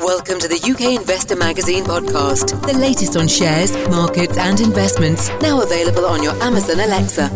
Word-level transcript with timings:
Welcome 0.00 0.38
to 0.38 0.46
the 0.46 0.60
UK 0.62 1.00
Investor 1.00 1.34
Magazine 1.34 1.82
podcast, 1.82 2.64
the 2.64 2.78
latest 2.78 3.16
on 3.16 3.26
shares, 3.26 3.76
markets, 3.88 4.38
and 4.38 4.60
investments. 4.60 5.28
Now 5.40 5.60
available 5.60 6.06
on 6.06 6.22
your 6.22 6.40
Amazon 6.40 6.78
Alexa. 6.78 7.26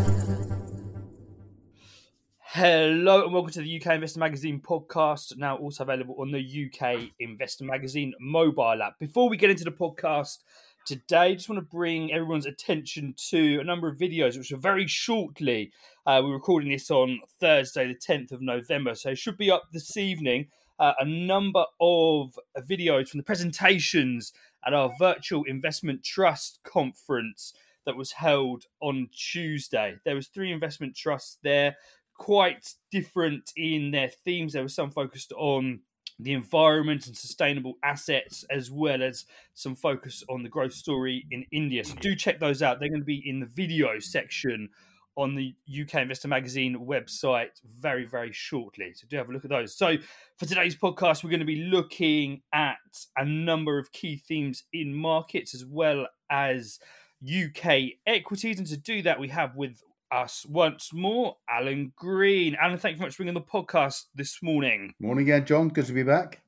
Hello 2.38 3.24
and 3.24 3.32
welcome 3.32 3.50
to 3.54 3.62
the 3.62 3.80
UK 3.80 3.94
Investor 3.94 4.20
Magazine 4.20 4.60
podcast, 4.60 5.36
now 5.36 5.56
also 5.56 5.82
available 5.82 6.14
on 6.20 6.30
the 6.30 6.38
UK 6.38 7.10
Investor 7.18 7.64
Magazine 7.64 8.14
mobile 8.20 8.80
app. 8.80 8.96
Before 9.00 9.28
we 9.28 9.36
get 9.36 9.50
into 9.50 9.64
the 9.64 9.72
podcast 9.72 10.38
today, 10.86 11.16
I 11.16 11.34
just 11.34 11.48
want 11.48 11.58
to 11.58 11.66
bring 11.68 12.12
everyone's 12.12 12.46
attention 12.46 13.16
to 13.30 13.58
a 13.58 13.64
number 13.64 13.88
of 13.88 13.98
videos 13.98 14.38
which 14.38 14.52
are 14.52 14.56
very 14.56 14.86
shortly. 14.86 15.72
Uh, 16.06 16.20
we're 16.22 16.34
recording 16.34 16.70
this 16.70 16.92
on 16.92 17.18
Thursday, 17.40 17.88
the 17.88 17.98
10th 17.98 18.30
of 18.30 18.40
November, 18.40 18.94
so 18.94 19.10
it 19.10 19.18
should 19.18 19.36
be 19.36 19.50
up 19.50 19.64
this 19.72 19.96
evening 19.96 20.46
uh, 20.78 20.92
a 20.98 21.04
number 21.04 21.64
of 21.80 22.38
videos 22.68 23.08
from 23.08 23.18
the 23.18 23.24
presentations 23.24 24.32
at 24.66 24.74
our 24.74 24.92
virtual 24.98 25.44
investment 25.44 26.02
trust 26.04 26.60
conference 26.64 27.52
that 27.84 27.96
was 27.96 28.12
held 28.12 28.64
on 28.80 29.08
Tuesday. 29.12 29.96
There 30.04 30.14
was 30.14 30.28
three 30.28 30.52
investment 30.52 30.96
trusts 30.96 31.38
there, 31.42 31.76
quite 32.16 32.74
different 32.90 33.52
in 33.56 33.90
their 33.90 34.08
themes. 34.08 34.52
There 34.52 34.62
was 34.62 34.74
some 34.74 34.90
focused 34.90 35.32
on 35.36 35.80
the 36.18 36.32
environment 36.32 37.06
and 37.06 37.16
sustainable 37.16 37.74
assets, 37.82 38.44
as 38.50 38.70
well 38.70 39.02
as 39.02 39.24
some 39.54 39.74
focus 39.74 40.22
on 40.28 40.42
the 40.42 40.48
growth 40.48 40.74
story 40.74 41.26
in 41.30 41.44
India. 41.50 41.84
So 41.84 41.94
do 41.96 42.14
check 42.14 42.38
those 42.38 42.62
out. 42.62 42.78
They're 42.78 42.88
going 42.88 43.00
to 43.00 43.04
be 43.04 43.22
in 43.28 43.40
the 43.40 43.46
video 43.46 43.98
section 43.98 44.68
on 45.16 45.34
the 45.34 45.54
UK 45.68 45.96
Investor 45.96 46.28
Magazine 46.28 46.86
website 46.86 47.60
very, 47.78 48.04
very 48.04 48.32
shortly. 48.32 48.92
So 48.94 49.06
do 49.08 49.16
have 49.16 49.28
a 49.28 49.32
look 49.32 49.44
at 49.44 49.50
those. 49.50 49.76
So 49.76 49.96
for 50.38 50.46
today's 50.46 50.76
podcast, 50.76 51.22
we're 51.22 51.30
going 51.30 51.40
to 51.40 51.46
be 51.46 51.64
looking 51.64 52.42
at 52.52 52.76
a 53.16 53.24
number 53.24 53.78
of 53.78 53.92
key 53.92 54.16
themes 54.16 54.64
in 54.72 54.94
markets 54.94 55.54
as 55.54 55.64
well 55.64 56.06
as 56.30 56.78
UK 57.22 57.92
equities. 58.06 58.58
And 58.58 58.66
to 58.68 58.76
do 58.76 59.02
that, 59.02 59.20
we 59.20 59.28
have 59.28 59.54
with 59.54 59.82
us 60.10 60.46
once 60.48 60.92
more 60.92 61.36
Alan 61.48 61.92
Green. 61.96 62.56
Alan, 62.60 62.78
thank 62.78 62.94
you 62.94 62.98
very 62.98 63.08
much 63.08 63.16
for 63.16 63.24
being 63.24 63.34
on 63.34 63.42
the 63.42 63.42
podcast 63.42 64.04
this 64.14 64.42
morning. 64.42 64.94
Morning 65.00 65.24
again, 65.24 65.44
John. 65.44 65.68
Good 65.68 65.86
to 65.86 65.92
be 65.92 66.02
back. 66.02 66.42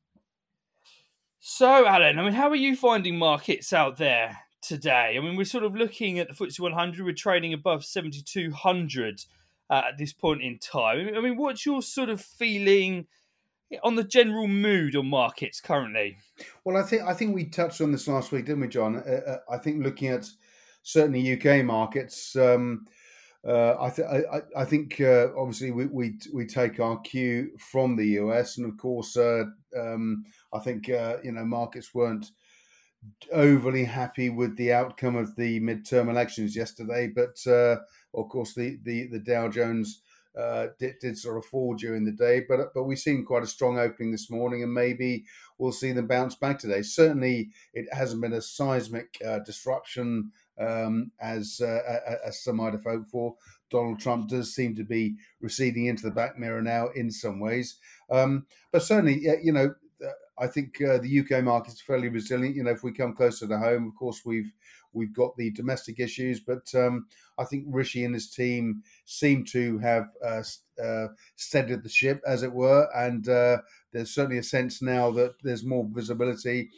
So, 1.41 1.87
Alan, 1.87 2.19
I 2.19 2.23
mean, 2.23 2.33
how 2.33 2.48
are 2.48 2.57
you 2.57 2.75
finding 2.75 3.19
markets 3.19 3.73
out 3.73 3.98
there 3.98 4.39
today. 4.65 5.17
I 5.17 5.20
mean, 5.20 5.37
we're 5.37 5.45
sort 5.45 5.65
of 5.65 5.75
looking 5.75 6.19
at 6.19 6.29
the 6.29 6.34
FTSE 6.34 6.61
100. 6.61 7.05
We're 7.05 7.12
trading 7.12 7.53
above 7.53 7.84
7,200 7.84 9.20
uh, 9.70 9.83
at 9.89 9.98
this 9.98 10.12
point 10.12 10.43
in 10.43 10.59
time. 10.59 11.11
I 11.15 11.20
mean, 11.20 11.37
what's 11.37 11.65
your 11.65 11.83
sort 11.83 12.09
of 12.09 12.20
feeling 12.20 13.07
on 13.83 13.95
the 13.95 14.05
general 14.05 14.47
mood 14.47 14.97
on 14.97 15.07
markets 15.07 15.61
currently? 15.61 16.17
Well, 16.65 16.77
I 16.77 16.83
think 16.83 17.03
I 17.03 17.15
think 17.15 17.35
we 17.35 17.45
touched 17.45 17.81
on 17.81 17.92
this 17.92 18.09
last 18.09 18.33
week, 18.33 18.47
didn't 18.47 18.61
we, 18.61 18.69
John? 18.69 18.97
Uh, 18.97 19.20
uh 19.27 19.39
I 19.51 19.59
think 19.59 19.83
looking 19.83 20.09
at 20.09 20.29
certainly 20.83 21.33
UK 21.33 21.65
markets. 21.65 22.37
Um, 22.37 22.87
uh, 23.47 23.77
I, 23.79 23.91
th- 23.91 24.09
I, 24.09 24.41
I, 24.57 24.65
think 24.65 25.03
uh, 25.03 25.29
obviously 25.37 25.70
we, 25.70 25.85
we, 25.85 26.15
we 26.33 26.47
take 26.47 26.81
our 26.81 26.98
cue 27.01 27.51
from 27.59 27.95
the 27.95 28.07
US, 28.20 28.57
and 28.57 28.67
of 28.67 28.79
course, 28.79 29.19
uh, 29.19 29.45
um, 29.77 30.25
I 30.55 30.61
think 30.61 30.89
you 30.89 31.33
know 31.33 31.45
markets 31.45 31.95
weren't 31.95 32.31
overly 33.33 33.85
happy 33.85 34.31
with 34.31 34.57
the 34.57 34.73
outcome 34.73 35.17
of 35.17 35.37
the 35.37 35.61
midterm 35.61 36.09
elections 36.09 36.57
yesterday, 36.57 37.09
but 37.09 37.37
uh, 37.47 37.77
of 38.15 38.29
course 38.29 38.55
the 38.55 38.79
the, 38.83 39.07
the 39.09 39.19
Dow 39.19 39.49
Jones 39.49 40.03
uh, 40.39 40.69
did, 40.79 40.97
did 41.01 41.19
sort 41.19 41.39
of 41.39 41.45
fall 41.45 41.75
during 41.75 42.05
the 42.05 42.13
day, 42.13 42.45
but 42.49 42.75
but 42.75 42.85
we've 42.85 42.99
seen 42.99 43.25
quite 43.25 43.43
a 43.43 43.47
strong 43.47 43.79
opening 43.79 44.11
this 44.11 44.31
morning, 44.31 44.63
and 44.63 44.73
maybe 44.73 45.25
we'll 45.59 45.73
see 45.73 45.93
them 45.93 46.07
bounce 46.07 46.35
back 46.35 46.59
today. 46.59 46.83
Certainly, 46.83 47.51
it 47.73 47.87
hasn't 47.93 48.21
been 48.21 48.33
a 48.33 48.43
seismic 48.43 49.17
uh, 49.25 49.39
disruption 49.41 50.33
um, 50.59 51.13
as 51.21 51.61
uh, 51.61 52.19
as 52.25 52.43
some 52.43 52.57
might 52.57 52.73
have 52.73 52.85
hoped 52.85 53.11
for. 53.11 53.37
Donald 53.70 54.01
Trump 54.01 54.29
does 54.29 54.55
seem 54.55 54.75
to 54.77 54.85
be 54.85 55.17
receding 55.41 55.87
into 55.87 56.03
the 56.03 56.11
back 56.11 56.39
mirror 56.39 56.63
now 56.63 56.89
in 56.95 57.11
some 57.11 57.41
ways, 57.41 57.77
um, 58.11 58.47
but 58.73 58.83
certainly, 58.83 59.20
you 59.43 59.53
know, 59.53 59.75
I 60.39 60.46
think 60.46 60.80
uh, 60.83 60.98
the 60.98 61.20
UK 61.20 61.45
market 61.45 61.74
is 61.74 61.80
fairly 61.80 62.08
resilient. 62.08 62.56
You 62.56 62.64
know, 62.64 62.70
if 62.70 62.83
we 62.83 62.92
come 62.92 63.14
closer 63.14 63.46
to 63.46 63.58
home, 63.58 63.86
of 63.89 63.95
course 63.95 64.22
we've 64.24 64.52
we've 64.92 65.14
got 65.14 65.36
the 65.36 65.50
domestic 65.50 65.98
issues, 65.98 66.40
but 66.40 66.72
um, 66.74 67.06
I 67.36 67.45
think 67.45 67.64
Rishi 67.67 68.05
and 68.05 68.14
his 68.14 68.30
team 68.30 68.83
seem 69.05 69.45
to 69.46 69.78
have 69.78 70.08
uh, 70.24 70.42
uh, 70.83 71.08
steadied 71.36 71.83
the 71.83 71.89
ship, 71.89 72.22
as 72.27 72.42
it 72.42 72.52
were, 72.52 72.89
and 72.95 73.28
uh, 73.28 73.58
there's 73.92 74.14
certainly 74.14 74.39
a 74.39 74.42
sense 74.42 74.80
now 74.80 75.11
that 75.12 75.34
there's 75.42 75.64
more 75.64 75.89
visibility. 75.92 76.70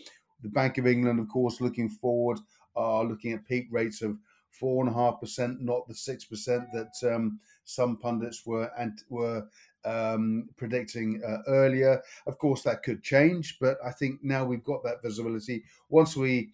The 0.42 0.48
Bank 0.48 0.78
of 0.78 0.86
England, 0.86 1.20
of 1.20 1.28
course, 1.28 1.60
looking 1.60 1.88
forward, 1.88 2.38
are 2.74 3.04
looking 3.04 3.32
at 3.32 3.46
peak 3.46 3.68
rates 3.70 4.02
of 4.02 4.16
four 4.50 4.84
and 4.84 4.94
a 4.94 4.96
half 4.96 5.20
percent, 5.20 5.60
not 5.60 5.86
the 5.86 5.94
six 5.94 6.24
percent 6.24 6.64
that 6.72 7.14
um, 7.14 7.38
some 7.64 7.96
pundits 7.96 8.46
were 8.46 8.70
and 8.78 9.02
were 9.08 9.46
um, 9.86 10.48
predicting 10.56 11.22
uh, 11.26 11.38
earlier. 11.48 12.02
Of 12.26 12.38
course, 12.38 12.62
that 12.62 12.82
could 12.82 13.02
change, 13.02 13.58
but 13.60 13.78
I 13.84 13.92
think 13.92 14.22
now 14.22 14.44
we've 14.44 14.64
got 14.64 14.82
that 14.84 15.02
visibility. 15.02 15.64
Once 15.88 16.16
we 16.16 16.50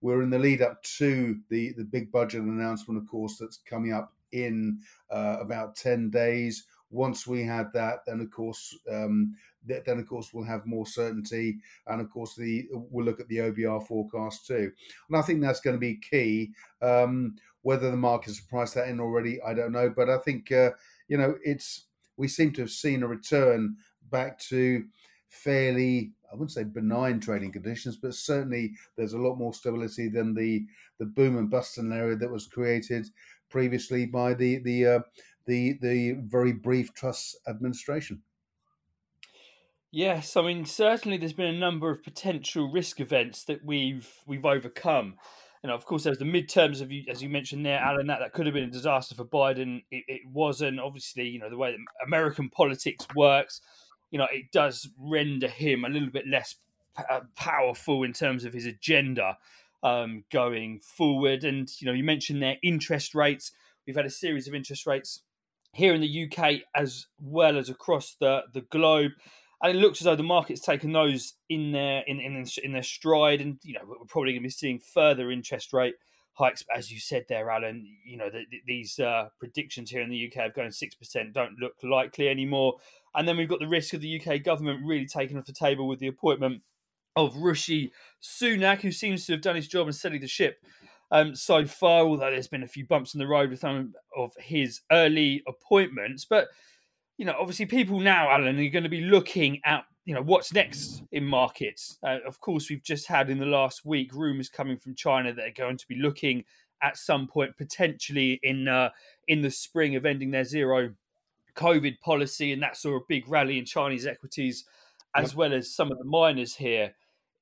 we're 0.00 0.22
in 0.22 0.28
the 0.28 0.38
lead 0.38 0.60
up 0.60 0.82
to 0.98 1.38
the 1.48 1.72
the 1.72 1.84
big 1.84 2.12
budget 2.12 2.42
announcement, 2.42 3.02
of 3.02 3.08
course, 3.08 3.38
that's 3.38 3.56
coming 3.68 3.92
up 3.92 4.12
in 4.32 4.78
uh, 5.10 5.38
about 5.40 5.76
ten 5.76 6.10
days. 6.10 6.66
Once 6.90 7.26
we 7.26 7.42
had 7.42 7.72
that, 7.72 8.00
then 8.06 8.20
of 8.20 8.30
course, 8.30 8.78
um, 8.92 9.34
then 9.66 9.98
of 9.98 10.06
course 10.06 10.32
we'll 10.32 10.44
have 10.44 10.66
more 10.66 10.86
certainty, 10.86 11.58
and 11.86 12.00
of 12.00 12.10
course 12.10 12.34
the 12.36 12.68
we'll 12.70 13.04
look 13.04 13.18
at 13.18 13.28
the 13.28 13.38
OBR 13.38 13.84
forecast 13.86 14.46
too. 14.46 14.70
And 15.08 15.16
I 15.16 15.22
think 15.22 15.40
that's 15.40 15.60
going 15.60 15.74
to 15.74 15.80
be 15.80 15.96
key. 15.96 16.52
Um, 16.82 17.36
whether 17.62 17.90
the 17.90 17.96
market's 17.96 18.40
priced 18.40 18.74
that 18.74 18.88
in 18.88 19.00
already, 19.00 19.40
I 19.40 19.54
don't 19.54 19.72
know, 19.72 19.88
but 19.88 20.10
I 20.10 20.18
think 20.18 20.52
uh, 20.52 20.70
you 21.08 21.16
know 21.16 21.34
it's 21.42 21.86
we 22.16 22.28
seem 22.28 22.52
to 22.52 22.62
have 22.62 22.70
seen 22.70 23.02
a 23.02 23.08
return 23.08 23.76
back 24.10 24.38
to 24.38 24.84
fairly 25.28 26.12
I 26.34 26.36
wouldn't 26.36 26.52
say 26.52 26.64
benign 26.64 27.20
trading 27.20 27.52
conditions, 27.52 27.96
but 27.96 28.12
certainly 28.12 28.74
there's 28.96 29.12
a 29.12 29.18
lot 29.18 29.36
more 29.36 29.54
stability 29.54 30.08
than 30.08 30.34
the 30.34 30.66
the 30.98 31.06
boom 31.06 31.38
and 31.38 31.48
bust 31.48 31.74
scenario 31.74 32.16
that 32.16 32.30
was 32.30 32.48
created 32.48 33.06
previously 33.50 34.04
by 34.06 34.34
the 34.34 34.58
the 34.58 34.86
uh, 34.86 35.00
the 35.46 35.78
the 35.80 36.12
very 36.24 36.52
brief 36.52 36.92
Truss 36.92 37.36
administration. 37.46 38.22
Yes, 39.92 40.36
I 40.36 40.42
mean 40.42 40.64
certainly 40.64 41.18
there's 41.18 41.32
been 41.32 41.54
a 41.54 41.58
number 41.58 41.88
of 41.88 42.02
potential 42.02 42.68
risk 42.68 42.98
events 42.98 43.44
that 43.44 43.64
we've 43.64 44.12
we've 44.26 44.44
overcome 44.44 45.14
you 45.64 45.68
know, 45.68 45.74
of 45.74 45.86
course, 45.86 46.04
there's 46.04 46.18
the 46.18 46.26
midterms 46.26 46.82
of 46.82 46.92
you, 46.92 47.04
as 47.08 47.22
you 47.22 47.30
mentioned 47.30 47.64
there, 47.64 47.78
Alan. 47.78 48.06
That 48.08 48.18
that 48.18 48.34
could 48.34 48.44
have 48.44 48.54
been 48.54 48.64
a 48.64 48.70
disaster 48.70 49.14
for 49.14 49.24
Biden. 49.24 49.82
It, 49.90 50.04
it 50.08 50.20
wasn't. 50.30 50.78
Obviously, 50.78 51.26
you 51.26 51.38
know 51.38 51.48
the 51.48 51.56
way 51.56 51.72
that 51.72 51.78
American 52.06 52.50
politics 52.50 53.06
works. 53.16 53.62
You 54.10 54.18
know, 54.18 54.26
it 54.30 54.52
does 54.52 54.90
render 55.00 55.48
him 55.48 55.86
a 55.86 55.88
little 55.88 56.10
bit 56.10 56.26
less 56.28 56.56
uh, 56.98 57.20
powerful 57.34 58.02
in 58.02 58.12
terms 58.12 58.44
of 58.44 58.52
his 58.52 58.66
agenda 58.66 59.38
um, 59.82 60.24
going 60.30 60.80
forward. 60.80 61.44
And 61.44 61.70
you 61.80 61.86
know, 61.86 61.94
you 61.94 62.04
mentioned 62.04 62.42
their 62.42 62.58
interest 62.62 63.14
rates. 63.14 63.50
We've 63.86 63.96
had 63.96 64.04
a 64.04 64.10
series 64.10 64.46
of 64.46 64.54
interest 64.54 64.86
rates 64.86 65.22
here 65.72 65.94
in 65.94 66.02
the 66.02 66.30
UK 66.30 66.60
as 66.76 67.06
well 67.18 67.56
as 67.56 67.70
across 67.70 68.16
the 68.20 68.42
the 68.52 68.60
globe 68.60 69.12
and 69.64 69.78
it 69.78 69.80
looks 69.80 70.00
as 70.00 70.04
though 70.04 70.14
the 70.14 70.22
market's 70.22 70.60
taken 70.60 70.92
those 70.92 71.34
in 71.48 71.72
their 71.72 72.02
in 72.06 72.20
in, 72.20 72.44
in 72.62 72.72
their 72.72 72.82
stride, 72.82 73.40
and 73.40 73.58
you 73.62 73.72
know 73.72 73.80
we're 73.86 74.04
probably 74.06 74.32
going 74.32 74.42
to 74.42 74.46
be 74.46 74.50
seeing 74.50 74.78
further 74.78 75.30
interest 75.30 75.72
rate 75.72 75.94
hikes, 76.34 76.62
as 76.76 76.92
you 76.92 77.00
said 77.00 77.24
there, 77.30 77.50
Alan. 77.50 77.86
You 78.04 78.18
know 78.18 78.28
the, 78.28 78.44
the, 78.50 78.60
these 78.66 78.98
uh, 78.98 79.28
predictions 79.38 79.90
here 79.90 80.02
in 80.02 80.10
the 80.10 80.30
UK 80.30 80.46
of 80.46 80.54
going 80.54 80.70
six 80.70 80.94
percent 80.94 81.32
don't 81.32 81.58
look 81.58 81.72
likely 81.82 82.28
anymore, 82.28 82.74
and 83.14 83.26
then 83.26 83.38
we've 83.38 83.48
got 83.48 83.58
the 83.58 83.66
risk 83.66 83.94
of 83.94 84.02
the 84.02 84.20
UK 84.20 84.42
government 84.42 84.84
really 84.84 85.06
taking 85.06 85.38
off 85.38 85.46
the 85.46 85.52
table 85.52 85.88
with 85.88 85.98
the 85.98 86.08
appointment 86.08 86.60
of 87.16 87.34
Rishi 87.38 87.90
Sunak, 88.22 88.82
who 88.82 88.92
seems 88.92 89.24
to 89.26 89.32
have 89.32 89.40
done 89.40 89.56
his 89.56 89.68
job 89.68 89.86
and 89.86 89.96
steadied 89.96 90.22
the 90.22 90.28
ship. 90.28 90.58
Um, 91.10 91.34
so 91.34 91.64
far, 91.64 92.02
although 92.02 92.30
there's 92.30 92.48
been 92.48 92.64
a 92.64 92.68
few 92.68 92.86
bumps 92.86 93.14
in 93.14 93.20
the 93.20 93.26
road 93.26 93.50
with 93.50 93.60
some 93.60 93.94
of 94.16 94.32
his 94.38 94.80
early 94.90 95.42
appointments, 95.46 96.26
but 96.28 96.48
you 97.16 97.24
know, 97.24 97.34
obviously 97.38 97.66
people 97.66 98.00
now, 98.00 98.30
Alan, 98.30 98.58
are 98.58 98.68
going 98.70 98.84
to 98.84 98.88
be 98.88 99.02
looking 99.02 99.60
at, 99.64 99.84
you 100.04 100.14
know, 100.14 100.22
what's 100.22 100.52
next 100.52 101.02
in 101.12 101.24
markets. 101.24 101.98
Uh, 102.02 102.18
of 102.26 102.40
course, 102.40 102.68
we've 102.68 102.82
just 102.82 103.06
had 103.06 103.30
in 103.30 103.38
the 103.38 103.46
last 103.46 103.84
week 103.84 104.12
rumours 104.12 104.48
coming 104.48 104.78
from 104.78 104.94
China 104.94 105.32
that 105.32 105.46
are 105.46 105.52
going 105.56 105.76
to 105.76 105.88
be 105.88 105.96
looking 105.96 106.44
at 106.82 106.96
some 106.96 107.26
point 107.26 107.56
potentially 107.56 108.38
in 108.42 108.68
uh, 108.68 108.90
in 109.28 109.40
the 109.40 109.50
spring 109.50 109.96
of 109.96 110.04
ending 110.04 110.30
their 110.30 110.44
zero 110.44 110.92
COVID 111.56 112.00
policy, 112.00 112.52
and 112.52 112.62
that 112.62 112.76
saw 112.76 112.96
a 112.96 113.00
big 113.08 113.28
rally 113.28 113.58
in 113.58 113.64
Chinese 113.64 114.06
equities, 114.06 114.64
as 115.14 115.30
yep. 115.30 115.36
well 115.36 115.54
as 115.54 115.74
some 115.74 115.90
of 115.90 115.98
the 115.98 116.04
miners 116.04 116.56
here 116.56 116.94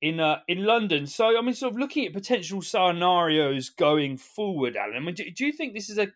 in 0.03 0.21
uh, 0.21 0.41
in 0.49 0.65
London. 0.65 1.07
So, 1.07 1.39
I 1.39 1.41
mean, 1.41 1.55
sort 1.55 1.73
of 1.73 1.79
looking 1.79 2.07
at 2.07 2.13
potential 2.13 2.61
scenarios 2.61 3.71
going 3.71 4.19
forward, 4.19 4.77
Alan. 4.77 4.97
I 4.97 5.01
mean, 5.01 5.15
do, 5.15 5.31
do 5.31 5.47
you 5.47 5.53
think 5.53 5.73
this 5.73 5.89
is 5.89 5.99
a 5.99 6.09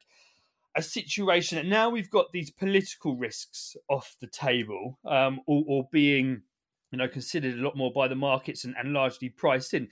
a 0.77 0.83
situation 0.83 1.57
that 1.57 1.67
now 1.67 1.89
we've 1.89 2.11
got 2.11 2.33
these 2.33 2.51
political 2.51 3.17
risks 3.17 3.77
off 3.89 4.17
the 4.21 4.27
table, 4.27 4.99
um, 5.07 5.41
or, 5.47 5.65
or, 5.67 5.89
being 5.91 6.43
you 6.91 6.99
know, 6.99 7.09
considered 7.09 7.59
a 7.59 7.63
lot 7.63 7.77
more 7.77 7.93
by 7.93 8.09
the 8.09 8.15
markets 8.15 8.65
and, 8.65 8.75
and 8.79 8.93
largely 8.93 9.29
priced 9.29 9.75
in. 9.75 9.89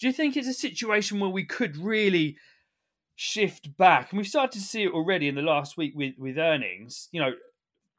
Do 0.00 0.06
you 0.06 0.12
think 0.12 0.36
it's 0.36 0.48
a 0.48 0.54
situation 0.54 1.20
where 1.20 1.30
we 1.30 1.44
could 1.44 1.76
really 1.76 2.36
shift 3.16 3.76
back? 3.76 4.10
And 4.10 4.18
we've 4.18 4.28
started 4.28 4.52
to 4.52 4.64
see 4.64 4.84
it 4.84 4.92
already 4.92 5.28
in 5.28 5.34
the 5.34 5.42
last 5.42 5.76
week 5.76 5.92
with, 5.94 6.14
with 6.16 6.38
earnings. 6.38 7.08
You 7.10 7.20
know, 7.20 7.32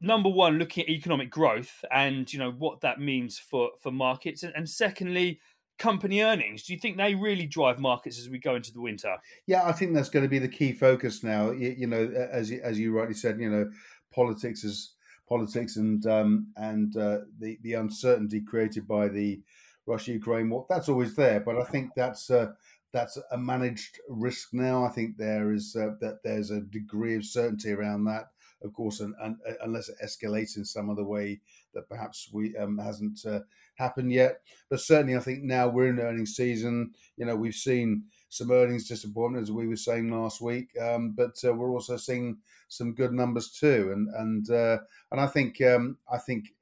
number 0.02 0.30
one, 0.30 0.58
looking 0.58 0.84
at 0.84 0.90
economic 0.90 1.30
growth 1.30 1.84
and 1.92 2.32
you 2.32 2.40
know 2.40 2.52
what 2.52 2.82
that 2.82 3.00
means 3.00 3.38
for 3.38 3.72
for 3.82 3.92
markets, 3.92 4.44
and, 4.44 4.54
and 4.56 4.70
secondly, 4.70 5.40
company 5.80 6.22
earnings. 6.22 6.64
Do 6.64 6.74
you 6.74 6.80
think 6.80 6.98
they 6.98 7.16
really 7.16 7.48
drive 7.48 7.80
markets 7.80 8.20
as 8.20 8.30
we 8.30 8.38
go 8.38 8.56
into 8.56 8.72
the 8.72 8.82
winter? 8.82 9.16
Yeah, 9.48 9.64
I 9.64 9.72
think 9.72 9.94
that's 9.94 10.10
going 10.10 10.24
to 10.24 10.30
be 10.30 10.40
the 10.40 10.48
key 10.48 10.74
focus 10.74 11.24
now. 11.24 11.52
You, 11.52 11.76
you 11.78 11.88
know, 11.88 12.04
as 12.32 12.52
as 12.52 12.78
you 12.78 12.92
rightly 12.92 13.16
said, 13.16 13.40
you 13.40 13.50
know, 13.50 13.72
politics 14.14 14.64
is 14.64 14.94
politics 15.28 15.78
and 15.78 16.06
um, 16.06 16.48
and 16.58 16.96
uh, 16.96 17.20
the 17.40 17.58
the 17.64 17.74
uncertainty 17.74 18.42
created 18.42 18.88
by 18.88 19.08
the 19.08 19.42
Russia 19.88 20.12
Ukraine 20.12 20.50
war. 20.50 20.66
That's 20.70 20.90
always 20.90 21.16
there, 21.16 21.40
but 21.40 21.58
I 21.58 21.64
think 21.64 21.92
that's. 21.96 22.30
Uh, 22.30 22.52
that's 22.92 23.20
a 23.32 23.38
managed 23.38 24.00
risk 24.10 24.50
now. 24.52 24.84
I 24.84 24.90
think 24.90 25.16
there 25.16 25.52
is 25.54 25.76
uh, 25.80 25.92
that 26.02 26.24
there's 26.24 26.50
a 26.50 26.60
degree 26.60 27.16
of 27.16 27.24
certainty 27.24 27.72
around 27.72 28.06
that 28.06 28.30
of 28.64 28.74
course, 28.74 29.00
and, 29.00 29.14
and, 29.22 29.38
uh, 29.48 29.54
unless 29.64 29.90
it 29.90 29.96
escalates 30.04 30.58
in 30.58 30.66
some 30.66 30.90
other 30.90 31.04
way 31.04 31.40
that 31.74 31.90
perhaps 31.90 32.30
we 32.32 32.56
um, 32.58 32.78
hasn't 32.78 33.20
uh, 33.26 33.40
happened 33.76 34.12
yet. 34.12 34.42
But 34.70 34.82
certainly, 34.82 35.16
I 35.16 35.20
think 35.20 35.44
now 35.44 35.68
we're 35.68 35.90
in 35.90 36.00
earnings 36.00 36.36
season. 36.36 36.92
You 37.18 37.26
know, 37.26 37.36
we've 37.36 37.54
seen 37.54 38.04
some 38.30 38.52
earnings 38.52 38.88
disappointment 38.88 39.44
as 39.44 39.52
we 39.52 39.68
were 39.68 39.76
saying 39.76 40.12
last 40.12 40.42
week, 40.42 40.70
um, 40.80 41.14
but 41.16 41.36
uh, 41.44 41.54
we're 41.54 41.72
also 41.72 41.98
seeing 41.98 42.38
some 42.68 42.94
good 42.94 43.14
numbers 43.14 43.52
too. 43.52 43.92
And 43.94 44.08
and 44.16 44.50
uh, 44.50 44.78
and 45.12 45.20
I 45.20 45.28
think 45.28 45.62
um, 45.62 45.98
I 46.12 46.18
think 46.18 46.54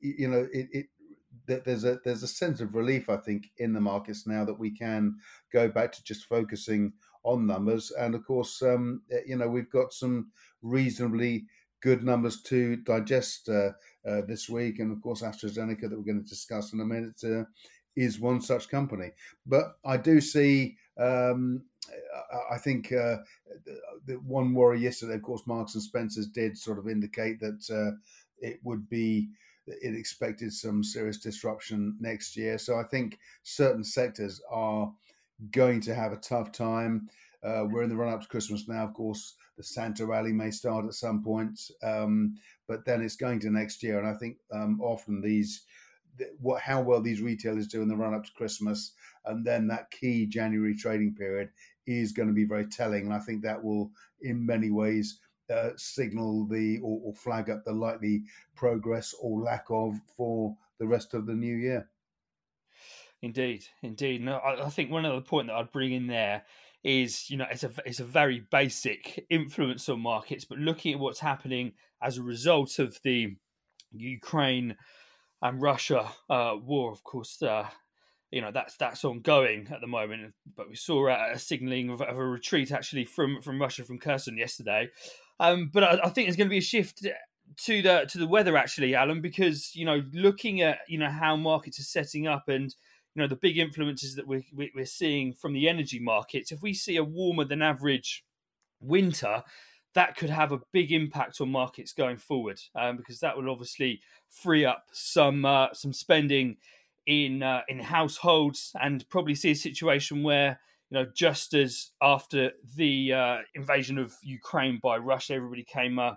you, 0.00 0.28
know 0.28 0.48
it, 0.52 0.68
it 0.72 0.86
there's 1.46 1.84
a 1.84 1.98
there's 2.04 2.22
a 2.22 2.28
sense 2.28 2.60
of 2.60 2.74
relief 2.74 3.10
I 3.10 3.16
think 3.16 3.50
in 3.58 3.72
the 3.72 3.80
markets 3.80 4.26
now 4.26 4.44
that 4.44 4.58
we 4.58 4.70
can 4.70 5.16
go 5.52 5.68
back 5.68 5.92
to 5.92 6.04
just 6.04 6.24
focusing 6.24 6.92
on 7.24 7.46
numbers. 7.46 7.90
And 7.90 8.14
of 8.14 8.24
course, 8.24 8.62
um, 8.62 9.02
eh, 9.10 9.20
you 9.26 9.36
know, 9.36 9.48
we've 9.48 9.70
got 9.70 9.92
some 9.92 10.30
reasonably 10.62 11.46
good 11.80 12.02
numbers 12.02 12.40
to 12.42 12.76
digest 12.76 13.48
uh, 13.48 13.70
uh, 14.08 14.22
this 14.26 14.48
week. 14.48 14.78
And 14.78 14.92
of 14.92 15.02
course, 15.02 15.22
AstraZeneca, 15.22 15.82
that 15.82 15.96
we're 15.96 16.12
going 16.12 16.22
to 16.22 16.28
discuss 16.28 16.72
in 16.72 16.80
a 16.80 16.84
minute, 16.84 17.22
uh, 17.24 17.44
is 17.96 18.20
one 18.20 18.40
such 18.40 18.68
company. 18.68 19.10
But 19.46 19.76
I 19.84 19.96
do 19.96 20.20
see. 20.20 20.76
Um, 20.98 21.64
I 22.50 22.56
think 22.56 22.92
uh, 22.92 23.18
the 24.06 24.14
one 24.26 24.54
worry 24.54 24.80
yesterday, 24.80 25.14
of 25.14 25.22
course, 25.22 25.46
Marks 25.46 25.74
and 25.74 25.82
Spencers 25.82 26.28
did 26.28 26.56
sort 26.56 26.78
of 26.78 26.88
indicate 26.88 27.40
that 27.40 27.70
uh, 27.70 27.96
it 28.38 28.60
would 28.64 28.88
be 28.88 29.28
it 29.66 29.94
expected 29.94 30.52
some 30.52 30.82
serious 30.82 31.18
disruption 31.18 31.96
next 32.00 32.36
year. 32.36 32.58
So 32.58 32.78
I 32.78 32.84
think 32.84 33.18
certain 33.42 33.84
sectors 33.84 34.40
are 34.50 34.92
going 35.50 35.80
to 35.82 35.94
have 35.94 36.12
a 36.12 36.16
tough 36.16 36.52
time. 36.52 37.08
Uh, 37.42 37.64
we're 37.68 37.82
in 37.82 37.90
the 37.90 37.96
run 37.96 38.12
up 38.12 38.22
to 38.22 38.28
Christmas 38.28 38.68
now. 38.68 38.84
Of 38.84 38.94
course, 38.94 39.34
the 39.56 39.62
Santa 39.62 40.06
rally 40.06 40.32
may 40.32 40.50
start 40.50 40.84
at 40.84 40.94
some 40.94 41.22
point, 41.22 41.58
um, 41.82 42.36
but 42.66 42.84
then 42.84 43.02
it's 43.02 43.16
going 43.16 43.40
to 43.40 43.50
next 43.50 43.82
year. 43.82 43.98
And 43.98 44.08
I 44.08 44.14
think 44.14 44.36
um, 44.52 44.80
often 44.80 45.20
these, 45.20 45.62
what 46.40 46.60
how 46.60 46.80
well 46.80 47.00
these 47.00 47.20
retailers 47.20 47.66
do 47.66 47.82
in 47.82 47.88
the 47.88 47.96
run 47.96 48.14
up 48.14 48.24
to 48.24 48.32
Christmas, 48.32 48.92
and 49.24 49.44
then 49.44 49.66
that 49.68 49.90
key 49.90 50.26
January 50.26 50.74
trading 50.74 51.14
period 51.14 51.50
is 51.86 52.12
going 52.12 52.28
to 52.28 52.34
be 52.34 52.44
very 52.44 52.66
telling. 52.66 53.04
And 53.04 53.14
I 53.14 53.18
think 53.18 53.42
that 53.42 53.62
will, 53.62 53.90
in 54.22 54.46
many 54.46 54.70
ways, 54.70 55.18
uh, 55.52 55.70
signal 55.76 56.46
the 56.46 56.78
or, 56.78 57.00
or 57.04 57.14
flag 57.14 57.50
up 57.50 57.64
the 57.64 57.72
likely 57.72 58.24
progress 58.54 59.14
or 59.20 59.40
lack 59.40 59.66
of 59.70 60.00
for 60.16 60.56
the 60.78 60.86
rest 60.86 61.14
of 61.14 61.26
the 61.26 61.34
new 61.34 61.56
year. 61.56 61.88
Indeed, 63.22 63.64
indeed. 63.82 64.22
No, 64.22 64.36
I, 64.36 64.66
I 64.66 64.68
think 64.68 64.90
one 64.90 65.06
other 65.06 65.20
point 65.20 65.48
that 65.48 65.54
I'd 65.54 65.72
bring 65.72 65.92
in 65.92 66.06
there 66.06 66.42
is, 66.84 67.30
you 67.30 67.38
know, 67.38 67.46
it's 67.50 67.64
a 67.64 67.70
it's 67.86 68.00
a 68.00 68.04
very 68.04 68.44
basic 68.50 69.26
influence 69.30 69.88
on 69.88 70.00
markets, 70.00 70.44
but 70.44 70.58
looking 70.58 70.92
at 70.92 71.00
what's 71.00 71.20
happening 71.20 71.72
as 72.02 72.18
a 72.18 72.22
result 72.22 72.78
of 72.78 72.98
the 73.02 73.34
Ukraine 73.92 74.76
and 75.40 75.62
Russia 75.62 76.10
uh, 76.28 76.54
war, 76.62 76.92
of 76.92 77.02
course, 77.02 77.42
uh, 77.42 77.66
you 78.30 78.42
know 78.42 78.50
that's 78.52 78.76
that's 78.76 79.04
ongoing 79.04 79.68
at 79.72 79.80
the 79.80 79.86
moment. 79.86 80.34
But 80.56 80.68
we 80.68 80.76
saw 80.76 81.08
a, 81.08 81.32
a 81.32 81.38
signalling 81.38 81.88
of, 81.88 82.02
of, 82.02 82.18
a 82.18 82.24
retreat 82.24 82.70
actually 82.70 83.06
from 83.06 83.40
from 83.40 83.60
Russia 83.60 83.84
from 83.84 83.98
Kherson 83.98 84.36
yesterday. 84.36 84.90
Um, 85.40 85.70
but 85.72 85.84
I, 85.84 85.98
I, 86.04 86.08
think 86.10 86.26
there's 86.26 86.36
going 86.36 86.48
to 86.48 86.54
be 86.54 86.58
a 86.58 86.62
shift 86.62 87.06
to 87.56 87.82
the 87.82 88.06
to 88.10 88.18
the 88.18 88.28
weather 88.28 88.56
actually, 88.56 88.94
Alan, 88.94 89.22
because 89.22 89.74
you 89.74 89.86
know 89.86 90.02
looking 90.12 90.60
at 90.60 90.78
you 90.86 90.98
know 90.98 91.10
how 91.10 91.36
markets 91.36 91.80
are 91.80 91.84
setting 91.84 92.26
up 92.26 92.48
and 92.48 92.74
you 93.14 93.22
know 93.22 93.28
the 93.28 93.36
big 93.36 93.58
influences 93.58 94.14
that 94.16 94.26
we're, 94.26 94.42
we're 94.52 94.84
seeing 94.84 95.32
from 95.32 95.52
the 95.52 95.68
energy 95.68 95.98
markets 95.98 96.52
if 96.52 96.62
we 96.62 96.74
see 96.74 96.96
a 96.96 97.04
warmer 97.04 97.44
than 97.44 97.62
average 97.62 98.24
winter 98.80 99.42
that 99.94 100.16
could 100.16 100.30
have 100.30 100.50
a 100.50 100.60
big 100.72 100.92
impact 100.92 101.40
on 101.40 101.48
markets 101.48 101.92
going 101.92 102.16
forward 102.16 102.60
um, 102.74 102.96
because 102.96 103.20
that 103.20 103.36
will 103.36 103.50
obviously 103.50 104.00
free 104.28 104.64
up 104.64 104.84
some 104.92 105.44
uh, 105.44 105.68
some 105.72 105.92
spending 105.92 106.56
in 107.06 107.42
uh, 107.42 107.62
in 107.68 107.78
households 107.78 108.72
and 108.80 109.08
probably 109.08 109.34
see 109.34 109.52
a 109.52 109.56
situation 109.56 110.22
where 110.22 110.58
you 110.90 110.98
know 110.98 111.06
just 111.14 111.54
as 111.54 111.90
after 112.02 112.50
the 112.76 113.12
uh, 113.12 113.38
invasion 113.54 113.98
of 113.98 114.12
Ukraine 114.22 114.80
by 114.82 114.96
Russia 114.96 115.34
everybody 115.34 115.64
came 115.64 115.98
uh, 115.98 116.14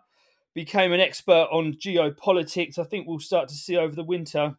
became 0.55 0.91
an 0.91 0.99
expert 0.99 1.47
on 1.51 1.73
geopolitics 1.73 2.79
I 2.79 2.83
think 2.83 3.07
we'll 3.07 3.19
start 3.19 3.47
to 3.49 3.55
see 3.55 3.77
over 3.77 3.95
the 3.95 4.03
winter 4.03 4.55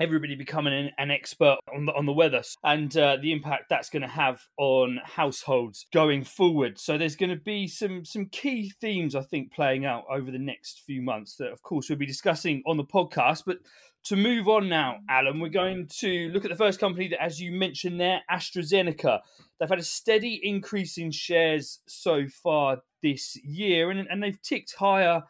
everybody 0.00 0.34
becoming 0.34 0.72
an, 0.72 0.90
an, 0.98 1.10
expert 1.10 1.58
on 1.74 1.86
the 1.86 1.92
on 1.92 2.06
the 2.06 2.12
weather 2.12 2.42
and 2.64 2.96
uh, 2.96 3.16
the 3.20 3.32
impact 3.32 3.64
that's 3.70 3.90
going 3.90 4.02
to 4.02 4.08
have 4.08 4.40
on 4.58 5.00
households 5.04 5.86
going 5.92 6.24
forward. 6.24 6.78
So 6.78 6.98
there's 6.98 7.16
going 7.16 7.30
to 7.30 7.36
be 7.36 7.66
some 7.68 8.04
some 8.04 8.26
key 8.26 8.72
themes 8.80 9.14
I 9.14 9.22
think 9.22 9.52
playing 9.52 9.84
out 9.84 10.04
over 10.10 10.30
the 10.30 10.38
next 10.38 10.82
few 10.84 11.02
months 11.02 11.36
that 11.36 11.52
of 11.52 11.62
course 11.62 11.88
we'll 11.88 11.98
be 11.98 12.06
discussing 12.06 12.62
on 12.66 12.76
the 12.76 12.84
podcast. 12.84 13.44
But 13.46 13.58
to 14.04 14.16
move 14.16 14.48
on 14.48 14.68
now, 14.68 14.98
Alan, 15.08 15.40
we're 15.40 15.48
going 15.48 15.88
to 16.00 16.28
look 16.28 16.44
at 16.44 16.50
the 16.50 16.56
first 16.56 16.78
company 16.78 17.08
that, 17.08 17.22
as 17.22 17.40
you 17.40 17.52
mentioned 17.52 17.98
there, 17.98 18.20
AstraZeneca. 18.30 19.20
They've 19.58 19.68
had 19.68 19.78
a 19.78 19.82
steady 19.82 20.40
increase 20.42 20.98
in 20.98 21.10
shares 21.10 21.80
so 21.86 22.26
far 22.28 22.82
this 23.02 23.34
year, 23.42 23.90
and, 23.90 24.06
and 24.10 24.22
they've 24.22 24.40
ticked 24.42 24.74
higher 24.78 25.22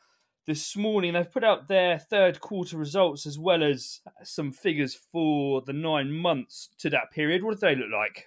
this 0.46 0.76
morning. 0.76 1.14
They've 1.14 1.31
put 1.31 1.44
out 1.44 1.69
their 1.69 1.99
third 1.99 2.41
quarter 2.41 2.76
results 2.76 3.26
as 3.26 3.38
well 3.38 3.62
as 3.62 4.00
some 4.23 4.52
figures 4.52 4.94
for 4.94 5.62
the 5.62 5.73
nine 5.73 6.12
months 6.12 6.69
to 6.79 6.91
that 6.91 7.11
period. 7.12 7.43
What 7.43 7.61
do 7.61 7.67
they 7.67 7.75
look 7.75 7.91
like? 7.93 8.26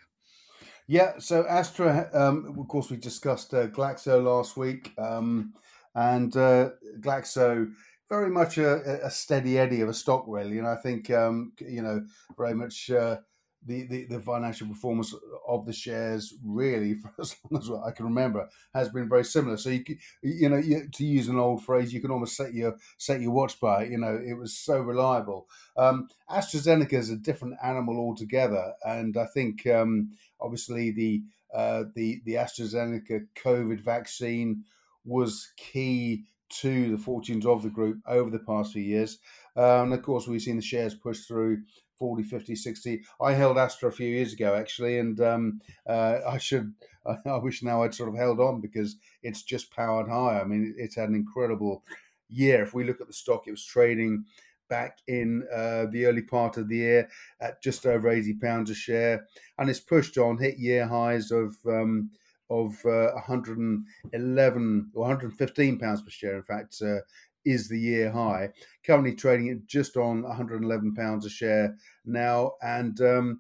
Yeah, 0.88 1.14
so 1.20 1.46
Astra, 1.48 2.10
um, 2.14 2.56
of 2.58 2.68
course, 2.70 2.90
we 2.90 2.98
discussed 2.98 3.54
uh, 3.54 3.68
Glaxo 3.68 4.24
last 4.24 4.56
week, 4.56 4.94
um, 4.98 5.54
and 5.96 6.36
uh, 6.38 6.70
Glaxo 7.02 7.70
very 8.10 8.30
much 8.30 8.58
a, 8.58 9.06
a, 9.06 9.12
steady 9.12 9.60
eddy 9.60 9.82
of 9.82 9.90
a 9.90 9.94
stock, 9.94 10.24
really. 10.28 10.60
And 10.60 10.68
I 10.68 10.76
think 10.76 11.10
um, 11.12 11.52
you 11.60 11.82
know 11.82 12.06
very 12.38 12.54
much 12.54 12.90
uh, 12.90 13.18
the, 13.68 13.84
the, 13.84 14.06
the 14.06 14.20
financial 14.20 14.68
performance 14.68 15.14
of 15.48 15.66
the 15.66 15.74
shares 15.74 16.34
really 16.44 16.94
for 16.96 17.14
as 17.20 17.36
long 17.50 17.62
as 17.62 17.70
I 17.86 17.92
can 17.92 18.06
remember 18.06 18.50
has 18.74 18.90
been 18.90 19.10
very 19.10 19.26
similar. 19.26 19.58
So 19.58 19.70
you 19.70 19.84
you 20.22 20.50
know 20.50 20.58
you, 20.58 20.88
to 20.90 21.06
use 21.06 21.28
an 21.28 21.38
old 21.38 21.64
phrase, 21.64 21.94
you 21.94 22.02
can 22.02 22.12
almost 22.12 22.36
set 22.36 22.54
your 22.54 22.76
set 22.98 23.22
your 23.22 23.32
watch 23.32 23.60
by 23.60 23.84
it. 23.84 23.92
You 23.92 23.98
know 23.98 24.20
it 24.24 24.34
was 24.34 24.58
so 24.58 24.80
reliable. 24.80 25.48
Um, 25.76 26.08
AstraZeneca 26.30 26.94
is 26.94 27.10
a 27.10 27.18
different 27.18 27.56
animal 27.64 27.98
altogether, 27.98 28.74
and 28.86 29.18
I 29.18 29.26
think 29.26 29.68
um, 29.68 30.12
obviously 30.40 30.92
the 30.92 31.24
uh, 31.54 31.84
the 31.96 32.22
the 32.26 32.36
AstraZeneca 32.36 33.28
COVID 33.36 33.82
vaccine 33.82 34.64
was 35.06 35.52
key 35.58 36.26
to 36.50 36.92
the 36.92 36.98
fortunes 36.98 37.46
of 37.46 37.64
the 37.64 37.70
group 37.70 38.00
over 38.08 38.30
the 38.30 38.40
past 38.40 38.74
few 38.74 38.82
years. 38.82 39.20
Uh, 39.56 39.84
and 39.84 39.94
of 39.94 40.02
course, 40.02 40.28
we've 40.28 40.42
seen 40.42 40.56
the 40.56 40.62
shares 40.62 40.94
push 40.94 41.22
through 41.22 41.62
40, 41.98 42.24
50, 42.24 42.56
60. 42.56 43.02
I 43.22 43.34
held 43.34 43.58
Astra 43.58 43.90
a 43.90 43.94
few 43.94 44.08
years 44.08 44.34
ago, 44.34 44.56
actually, 44.56 45.00
and 45.00 45.20
um, 45.22 45.62
uh, 45.88 46.20
I 46.28 46.38
should, 46.38 46.74
I 47.26 47.38
wish 47.38 47.64
now 47.64 47.84
I'd 47.84 47.96
sort 47.96 48.10
of 48.10 48.16
held 48.16 48.40
on 48.40 48.62
because 48.62 48.98
it's 49.24 49.44
just 49.44 49.72
powered 49.72 50.10
high. 50.10 50.40
I 50.40 50.44
mean, 50.44 50.74
it's 50.78 50.96
had 50.96 51.10
an 51.10 51.16
incredible 51.16 51.84
year. 52.30 52.64
If 52.64 52.74
we 52.74 52.84
look 52.84 53.02
at 53.02 53.08
the 53.08 53.14
stock, 53.14 53.48
it 53.48 53.52
was 53.52 53.66
trading 53.66 54.26
back 54.70 54.98
in 55.08 55.48
uh, 55.54 55.86
the 55.92 56.06
early 56.06 56.22
part 56.22 56.58
of 56.58 56.68
the 56.68 56.76
year 56.76 57.10
at 57.40 57.62
just 57.62 57.86
over 57.86 58.10
80 58.10 58.34
pounds 58.36 58.70
a 58.70 58.76
share, 58.76 59.26
and 59.58 59.70
it's 59.70 59.80
pushed 59.80 60.18
on, 60.18 60.38
hit 60.38 60.58
year 60.58 60.88
highs 60.88 61.32
of. 61.32 61.56
Um, 61.66 62.12
of 62.50 62.78
uh, 62.86 63.12
111 63.14 64.92
or 64.94 65.02
115 65.02 65.80
pounds 65.80 66.02
per 66.02 66.10
share, 66.10 66.38
in 66.38 66.44
fact, 66.44 66.82
uh, 66.82 67.00
is 67.48 67.70
the 67.70 67.80
year 67.80 68.12
high. 68.12 68.50
Currently 68.84 69.16
trading 69.16 69.50
at 69.50 69.66
just 69.66 69.96
on 69.96 70.24
111 70.24 70.94
pounds 70.94 71.26
a 71.26 71.30
share 71.30 71.76
now, 72.06 72.54
and 72.62 73.00
um, 73.02 73.40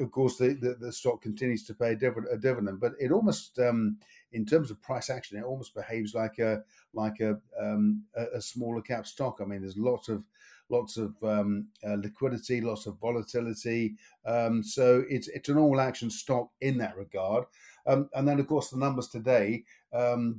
of 0.00 0.10
course 0.10 0.38
the, 0.38 0.54
the, 0.54 0.76
the, 0.80 0.92
stock 0.92 1.20
continues 1.22 1.64
to 1.64 1.74
pay 1.74 1.92
a 1.92 1.96
dividend, 1.96 2.80
but 2.80 2.92
it 2.98 3.12
almost 3.12 3.58
um, 3.58 3.98
in 4.32 4.46
terms 4.46 4.70
of 4.70 4.82
price 4.82 5.10
action, 5.10 5.38
it 5.38 5.44
almost 5.44 5.74
behaves 5.74 6.14
like 6.14 6.38
a 6.38 6.62
like 6.94 7.20
a, 7.20 7.36
um, 7.60 8.02
a, 8.16 8.40
smaller 8.40 8.80
cap 8.80 9.06
stock. 9.06 9.40
I 9.40 9.44
mean, 9.44 9.60
there's 9.60 9.76
lots 9.76 10.08
of 10.08 10.24
lots 10.70 10.96
of 10.96 11.14
um, 11.22 11.68
uh, 11.86 11.94
liquidity, 11.94 12.60
lots 12.60 12.86
of 12.86 12.98
volatility. 12.98 13.94
Um, 14.24 14.62
so 14.62 15.04
it's 15.08 15.28
it's 15.28 15.50
an 15.50 15.58
all 15.58 15.80
action 15.80 16.10
stock 16.10 16.48
in 16.62 16.78
that 16.78 16.96
regard. 16.96 17.44
Um, 17.86 18.08
and 18.14 18.26
then 18.26 18.40
of 18.40 18.46
course 18.46 18.70
the 18.70 18.78
numbers 18.78 19.08
today 19.08 19.64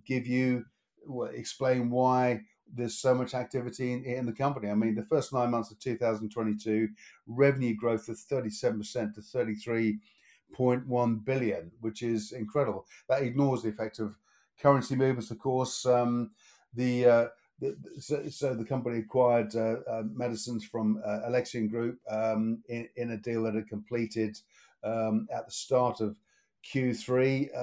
give 0.06 0.26
you 0.26 0.66
well, 1.08 1.30
explain 1.30 1.90
why 1.90 2.42
there's 2.74 2.98
so 2.98 3.14
much 3.14 3.34
activity 3.34 3.94
in, 3.94 4.04
in, 4.04 4.26
the 4.26 4.34
company. 4.34 4.70
I 4.70 4.76
mean, 4.76 4.96
the 4.96 5.04
first 5.04 5.34
nine 5.34 5.52
months 5.52 5.72
of 5.72 5.80
2022, 5.80 6.90
revenue 7.28 7.76
growth 7.76 8.10
of 8.10 8.18
37% 8.18 9.14
to 9.14 9.22
33.1 9.22 11.26
billion, 11.26 11.72
which 11.80 12.04
is 12.04 12.32
incredible. 12.32 12.86
That 13.08 13.24
ignores 13.24 13.64
the 13.64 13.70
effect 13.70 14.00
of 14.00 14.16
currency 14.60 14.96
movements, 14.96 15.32
of 15.32 15.40
course. 15.40 15.86
Um, 15.86 16.32
the, 16.74 17.06
uh, 17.06 17.28
the 17.60 17.78
so, 18.00 18.28
so, 18.30 18.54
the 18.54 18.66
company 18.66 19.00
acquired 19.00 19.56
uh, 19.56 19.78
uh, 19.90 20.04
medicines 20.14 20.66
from 20.66 21.02
uh, 21.06 21.22
Alexion 21.26 21.68
Group 21.68 22.00
um, 22.10 22.62
in, 22.68 22.88
in, 22.98 23.12
a 23.12 23.18
deal 23.18 23.44
that 23.44 23.56
had 23.56 23.70
completed 23.70 24.38
um, 24.84 25.28
at 25.34 25.46
the 25.46 25.52
start 25.52 26.02
of 26.02 26.20
Q3. 26.66 27.58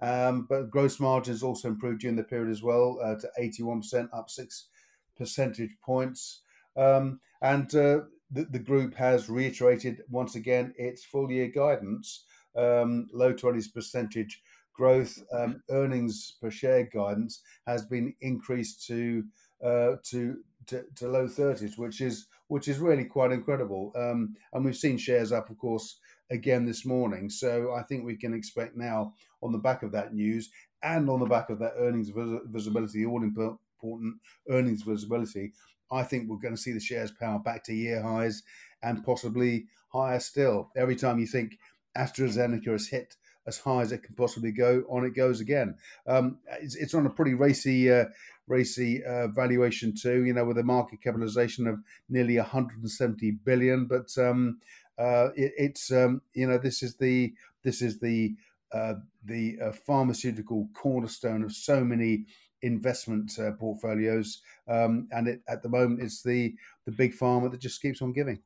Um, 0.00 0.46
but 0.48 0.70
gross 0.70 1.00
margins 1.00 1.42
also 1.42 1.68
improved 1.68 2.00
during 2.00 2.16
the 2.16 2.24
period 2.24 2.50
as 2.50 2.62
well 2.62 2.98
uh, 3.02 3.14
to 3.16 3.30
81%, 3.40 4.08
up 4.12 4.28
six 4.28 4.68
percentage 5.16 5.70
points. 5.82 6.42
Um, 6.76 7.20
and 7.40 7.74
uh, 7.74 8.00
the, 8.30 8.44
the, 8.50 8.58
group 8.58 8.94
has 8.94 9.30
reiterated 9.30 10.02
once 10.10 10.34
again 10.34 10.74
its 10.76 11.04
full 11.04 11.30
year 11.30 11.48
guidance, 11.48 12.24
um, 12.56 13.08
low 13.12 13.32
20s 13.32 13.72
percentage 13.72 14.42
growth. 14.74 15.18
Um, 15.32 15.62
earnings 15.70 16.34
per 16.42 16.50
share 16.50 16.84
guidance 16.84 17.40
has 17.66 17.86
been 17.86 18.14
increased 18.20 18.86
to, 18.88 19.24
uh, 19.64 19.92
to, 20.04 20.36
to, 20.66 20.84
to 20.96 21.08
low 21.08 21.26
30s, 21.26 21.78
which 21.78 22.02
is 22.02 22.26
which 22.48 22.68
is 22.68 22.78
really 22.78 23.04
quite 23.04 23.32
incredible. 23.32 23.92
Um, 23.96 24.36
and 24.52 24.64
we've 24.64 24.76
seen 24.76 24.98
shares 24.98 25.32
up, 25.32 25.50
of 25.50 25.58
course, 25.58 25.98
again 26.30 26.64
this 26.64 26.84
morning. 26.84 27.28
So 27.30 27.74
I 27.74 27.82
think 27.82 28.04
we 28.04 28.16
can 28.16 28.34
expect 28.34 28.76
now, 28.76 29.14
on 29.46 29.52
the 29.52 29.58
back 29.58 29.82
of 29.82 29.92
that 29.92 30.12
news 30.12 30.50
and 30.82 31.08
on 31.08 31.20
the 31.20 31.26
back 31.26 31.50
of 31.50 31.58
that 31.60 31.74
earnings 31.78 32.10
vis- 32.10 32.40
visibility, 32.46 33.06
all 33.06 33.22
important 33.22 34.16
earnings 34.50 34.82
visibility, 34.82 35.52
I 35.90 36.02
think 36.02 36.28
we're 36.28 36.36
going 36.36 36.54
to 36.54 36.60
see 36.60 36.72
the 36.72 36.80
shares 36.80 37.12
power 37.12 37.38
back 37.38 37.64
to 37.64 37.74
year 37.74 38.02
highs 38.02 38.42
and 38.82 39.04
possibly 39.04 39.66
higher 39.88 40.20
still. 40.20 40.70
Every 40.76 40.96
time 40.96 41.18
you 41.18 41.26
think 41.26 41.58
AstraZeneca 41.96 42.72
has 42.72 42.88
hit 42.88 43.16
as 43.46 43.58
high 43.58 43.82
as 43.82 43.92
it 43.92 44.02
can 44.02 44.14
possibly 44.16 44.50
go, 44.50 44.82
on 44.90 45.04
it 45.04 45.14
goes 45.14 45.40
again. 45.40 45.76
Um, 46.06 46.38
it's, 46.60 46.74
it's, 46.74 46.94
on 46.94 47.06
a 47.06 47.10
pretty 47.10 47.34
racy, 47.34 47.90
uh, 47.90 48.06
racy 48.48 49.04
uh, 49.04 49.28
valuation 49.28 49.94
too. 49.94 50.24
You 50.24 50.34
know, 50.34 50.44
with 50.44 50.58
a 50.58 50.64
market 50.64 51.00
capitalization 51.00 51.68
of 51.68 51.78
nearly 52.08 52.36
170 52.36 53.30
billion, 53.44 53.86
but 53.86 54.10
um, 54.18 54.58
uh, 54.98 55.28
it, 55.36 55.52
it's 55.56 55.92
um, 55.92 56.22
you 56.34 56.48
know 56.48 56.58
this 56.58 56.82
is 56.82 56.96
the 56.96 57.32
this 57.62 57.82
is 57.82 58.00
the 58.00 58.34
uh, 58.72 58.94
the 59.24 59.58
uh, 59.62 59.72
pharmaceutical 59.72 60.68
cornerstone 60.74 61.42
of 61.42 61.52
so 61.52 61.84
many 61.84 62.26
investment 62.62 63.38
uh, 63.38 63.52
portfolios, 63.52 64.40
um, 64.68 65.08
and 65.12 65.28
it, 65.28 65.40
at 65.48 65.62
the 65.62 65.68
moment 65.68 66.02
it's 66.02 66.22
the 66.22 66.54
the 66.84 66.92
big 66.92 67.14
pharma 67.14 67.50
that 67.50 67.60
just 67.60 67.82
keeps 67.82 68.02
on 68.02 68.12
giving. 68.12 68.38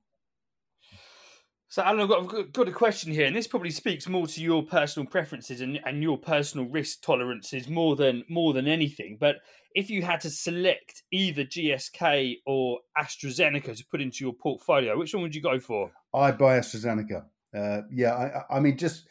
So, 1.69 1.85
Alan, 1.85 2.01
I've 2.01 2.09
got, 2.09 2.35
I've 2.35 2.53
got, 2.53 2.67
a 2.67 2.73
question 2.73 3.13
here, 3.13 3.27
and 3.27 3.37
this 3.37 3.47
probably 3.47 3.71
speaks 3.71 4.09
more 4.09 4.27
to 4.27 4.43
your 4.43 4.65
personal 4.65 5.07
preferences 5.07 5.61
and, 5.61 5.79
and 5.87 6.03
your 6.03 6.19
personal 6.19 6.67
risk 6.67 7.01
tolerances 7.01 7.69
more 7.69 7.95
than 7.95 8.25
more 8.29 8.53
than 8.53 8.67
anything. 8.67 9.19
But 9.21 9.37
if 9.77 9.89
you 9.89 10.03
had 10.03 10.21
to 10.23 10.31
select 10.31 11.05
either 11.13 11.45
GSK 11.45 12.39
or 12.45 12.81
AstraZeneca 12.99 13.77
to 13.77 13.85
put 13.89 14.01
into 14.01 14.25
your 14.25 14.33
portfolio, 14.33 14.99
which 14.99 15.15
one 15.15 15.23
would 15.23 15.35
you 15.35 15.43
go 15.43 15.61
for? 15.61 15.93
I 16.13 16.33
buy 16.33 16.59
AstraZeneca. 16.59 17.25
Uh, 17.57 17.83
yeah, 17.93 18.15
I, 18.51 18.57
I, 18.57 18.61
mean, 18.61 18.77
just 18.77 19.07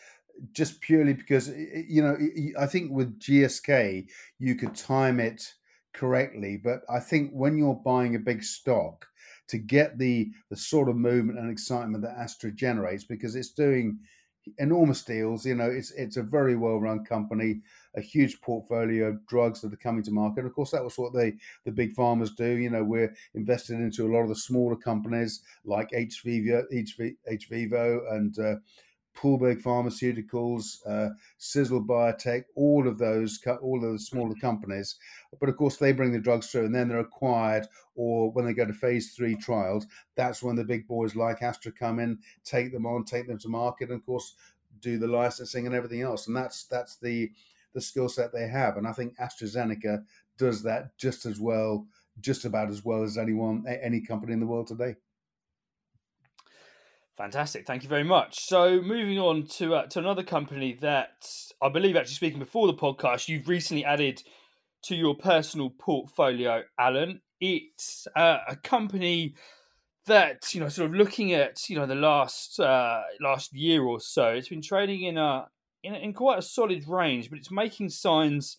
just 0.52 0.82
purely 0.82 1.14
because 1.14 1.50
you 1.50 2.02
know, 2.02 2.18
I 2.60 2.66
think 2.66 2.92
with 2.92 3.20
GSK 3.20 4.08
you 4.40 4.56
could 4.56 4.76
time 4.76 5.20
it 5.20 5.54
correctly, 5.94 6.58
but 6.58 6.82
I 6.90 7.00
think 7.00 7.32
when 7.32 7.58
you're 7.58 7.76
buying 7.76 8.16
a 8.16 8.20
big 8.20 8.44
stock 8.44 9.08
to 9.48 9.58
get 9.58 9.98
the 9.98 10.32
the 10.50 10.56
sort 10.56 10.90
of 10.90 10.96
movement 10.96 11.40
and 11.40 11.52
excitement 11.52 12.04
that 12.04 12.18
Astra 12.18 12.52
generates, 12.52 13.04
because 13.04 13.36
it's 13.36 13.52
doing 13.52 14.00
enormous 14.58 15.04
deals. 15.04 15.46
You 15.46 15.56
know, 15.56 15.70
it's 15.70 15.92
it's 15.92 16.18
a 16.18 16.24
very 16.24 16.56
well 16.56 16.80
run 16.80 17.04
company, 17.06 17.62
a 17.96 18.02
huge 18.02 18.42
portfolio 18.42 19.08
of 19.08 19.26
drugs 19.28 19.62
that 19.62 19.74
are 19.74 19.78
coming 19.78 20.04
to 20.04 20.12
market. 20.12 20.46
Of 20.46 20.54
course, 20.54 20.72
that 20.72 20.84
was 20.84 20.98
what 20.98 21.14
they 21.14 21.36
the 21.66 21.72
big 21.72 21.96
pharmas 21.96 22.36
do. 22.36 22.58
You 22.58 22.70
know, 22.70 22.84
we're 22.84 23.14
invested 23.34 23.80
into 23.80 24.06
a 24.06 24.12
lot 24.14 24.24
of 24.24 24.30
the 24.30 24.36
smaller 24.36 24.76
companies 24.76 25.42
like 25.66 25.92
HVivo, 25.92 26.64
HV, 26.74 27.16
HVivo 27.32 28.14
and 28.14 28.40
uh, 28.40 28.56
Poolbeg 29.20 29.62
Pharmaceuticals, 29.62 30.78
uh, 30.88 31.10
Cizzle 31.40 31.86
Biotech, 31.86 32.46
all 32.56 32.88
of 32.88 32.98
those, 32.98 33.40
all 33.62 33.84
of 33.84 33.92
the 33.92 34.00
smaller 34.00 34.36
companies. 34.40 34.96
But 35.40 35.50
of 35.50 35.58
course, 35.58 35.76
they 35.76 35.92
bring 35.92 36.14
the 36.14 36.20
drugs 36.20 36.48
through, 36.48 36.66
and 36.66 36.76
then 36.76 36.88
they're 36.88 37.00
acquired, 37.00 37.68
or 37.96 38.32
when 38.32 38.46
they 38.46 38.54
go 38.54 38.66
to 38.66 38.74
phase 38.74 39.14
three 39.14 39.36
trials, 39.36 39.86
that's 40.16 40.42
when 40.42 40.56
the 40.56 40.64
big 40.64 40.88
boys 40.88 41.16
like 41.16 41.42
Astra 41.42 41.72
come 41.72 42.00
in, 42.00 42.20
take 42.46 42.72
them 42.72 42.86
on, 42.86 43.04
take 43.04 43.28
them 43.28 43.40
to 43.40 43.50
market, 43.50 43.90
and 43.90 44.00
of 44.00 44.06
course, 44.06 44.36
do 44.80 44.98
the 44.98 45.08
licensing 45.08 45.66
and 45.66 45.76
everything 45.76 46.02
else. 46.02 46.28
And 46.28 46.36
that's 46.36 46.64
that's 46.66 46.96
the 46.96 47.32
the 47.74 47.82
skill 47.82 48.10
set 48.10 48.32
they 48.32 48.48
have. 48.48 48.78
And 48.78 48.88
I 48.88 48.94
think 48.94 49.18
AstraZeneca 49.18 50.04
does 50.38 50.64
that 50.64 50.98
just 50.98 51.26
as 51.26 51.40
well, 51.40 51.86
just 52.22 52.46
about 52.46 52.70
as 52.70 52.86
well 52.86 53.04
as 53.04 53.18
anyone, 53.18 53.66
any 53.68 54.02
company 54.02 54.34
in 54.34 54.40
the 54.40 54.48
world 54.48 54.68
today. 54.68 54.96
Fantastic, 57.20 57.68
thank 57.68 57.84
you 57.84 57.90
very 57.90 58.06
much. 58.06 58.46
So, 58.46 58.82
moving 58.82 59.20
on 59.20 59.46
to 59.58 59.76
uh, 59.76 59.88
to 59.88 60.00
another 60.00 60.24
company 60.24 60.78
that 60.80 61.30
I 61.62 61.68
believe, 61.68 61.98
actually 61.98 62.14
speaking 62.14 62.40
before 62.40 62.66
the 62.66 62.74
podcast, 62.74 63.28
you've 63.28 63.50
recently 63.50 63.84
added 63.84 64.24
to 64.84 64.96
your 64.96 65.16
personal 65.16 65.70
portfolio, 65.70 66.64
Alan. 66.80 67.20
It's 67.42 68.08
uh, 68.16 68.38
a 68.48 68.56
company 68.56 69.36
that 70.06 70.54
you 70.54 70.62
know, 70.62 70.70
sort 70.70 70.92
of 70.92 70.96
looking 70.96 71.34
at 71.34 71.70
you 71.70 71.76
know 71.76 71.86
the 71.86 71.94
last 71.94 72.58
uh, 72.58 73.02
last 73.20 73.54
year 73.54 73.84
or 73.84 74.00
so, 74.00 74.30
it's 74.30 74.48
been 74.48 74.62
trading 74.62 75.02
in 75.02 75.18
a 75.18 75.46
in, 75.84 75.96
in 75.96 76.14
quite 76.14 76.40
a 76.40 76.42
solid 76.42 76.88
range, 76.88 77.30
but 77.30 77.38
it's 77.38 77.52
making 77.52 77.90
signs 77.90 78.56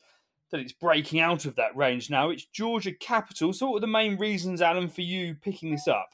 that 0.51 0.61
it's 0.61 0.75
breaking 0.75 1.19
out 1.19 1.47
of 1.47 1.57
that 1.57 1.75
range 1.75 2.11
now. 2.11 2.29
It's 2.29 2.45
Georgia 2.45 2.93
Capital. 2.93 3.55
So, 3.55 3.71
what 3.71 3.79
are 3.79 3.81
the 3.81 3.87
main 3.87 4.19
reasons, 4.19 4.61
Alan, 4.61 4.91
for 4.91 5.01
you 5.01 5.35
picking 5.35 5.71
this 5.71 5.89
up? 5.89 6.11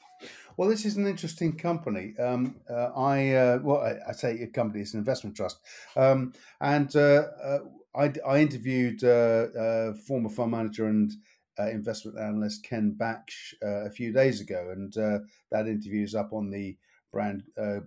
Well, 0.57 0.69
this 0.69 0.85
is 0.87 0.97
an 0.97 1.07
interesting 1.07 1.57
company. 1.57 2.15
Um, 2.19 2.57
uh, 2.69 2.91
I 2.97 3.33
uh, 3.33 3.59
well, 3.63 3.83
I, 3.83 3.97
I, 4.09 4.13
say 4.13 4.41
a 4.41 4.47
company; 4.47 4.81
it's 4.81 4.95
an 4.95 5.01
investment 5.01 5.37
trust, 5.37 5.61
um, 5.97 6.33
and 6.61 6.95
uh, 6.97 7.27
uh 7.43 7.59
I, 7.95 8.13
I, 8.27 8.41
interviewed 8.41 9.05
uh, 9.05 9.49
uh, 9.59 9.95
former 9.95 10.29
fund 10.29 10.53
manager 10.53 10.87
and 10.87 11.13
investment 11.59 12.19
analyst 12.19 12.65
Ken 12.65 12.95
Baksh 12.99 13.55
a 13.63 13.91
few 13.91 14.13
days 14.13 14.41
ago, 14.41 14.71
and 14.73 14.93
that 15.51 15.67
interview 15.67 16.03
is 16.03 16.15
up 16.15 16.33
on 16.33 16.51
the 16.51 16.77
brand 17.13 17.43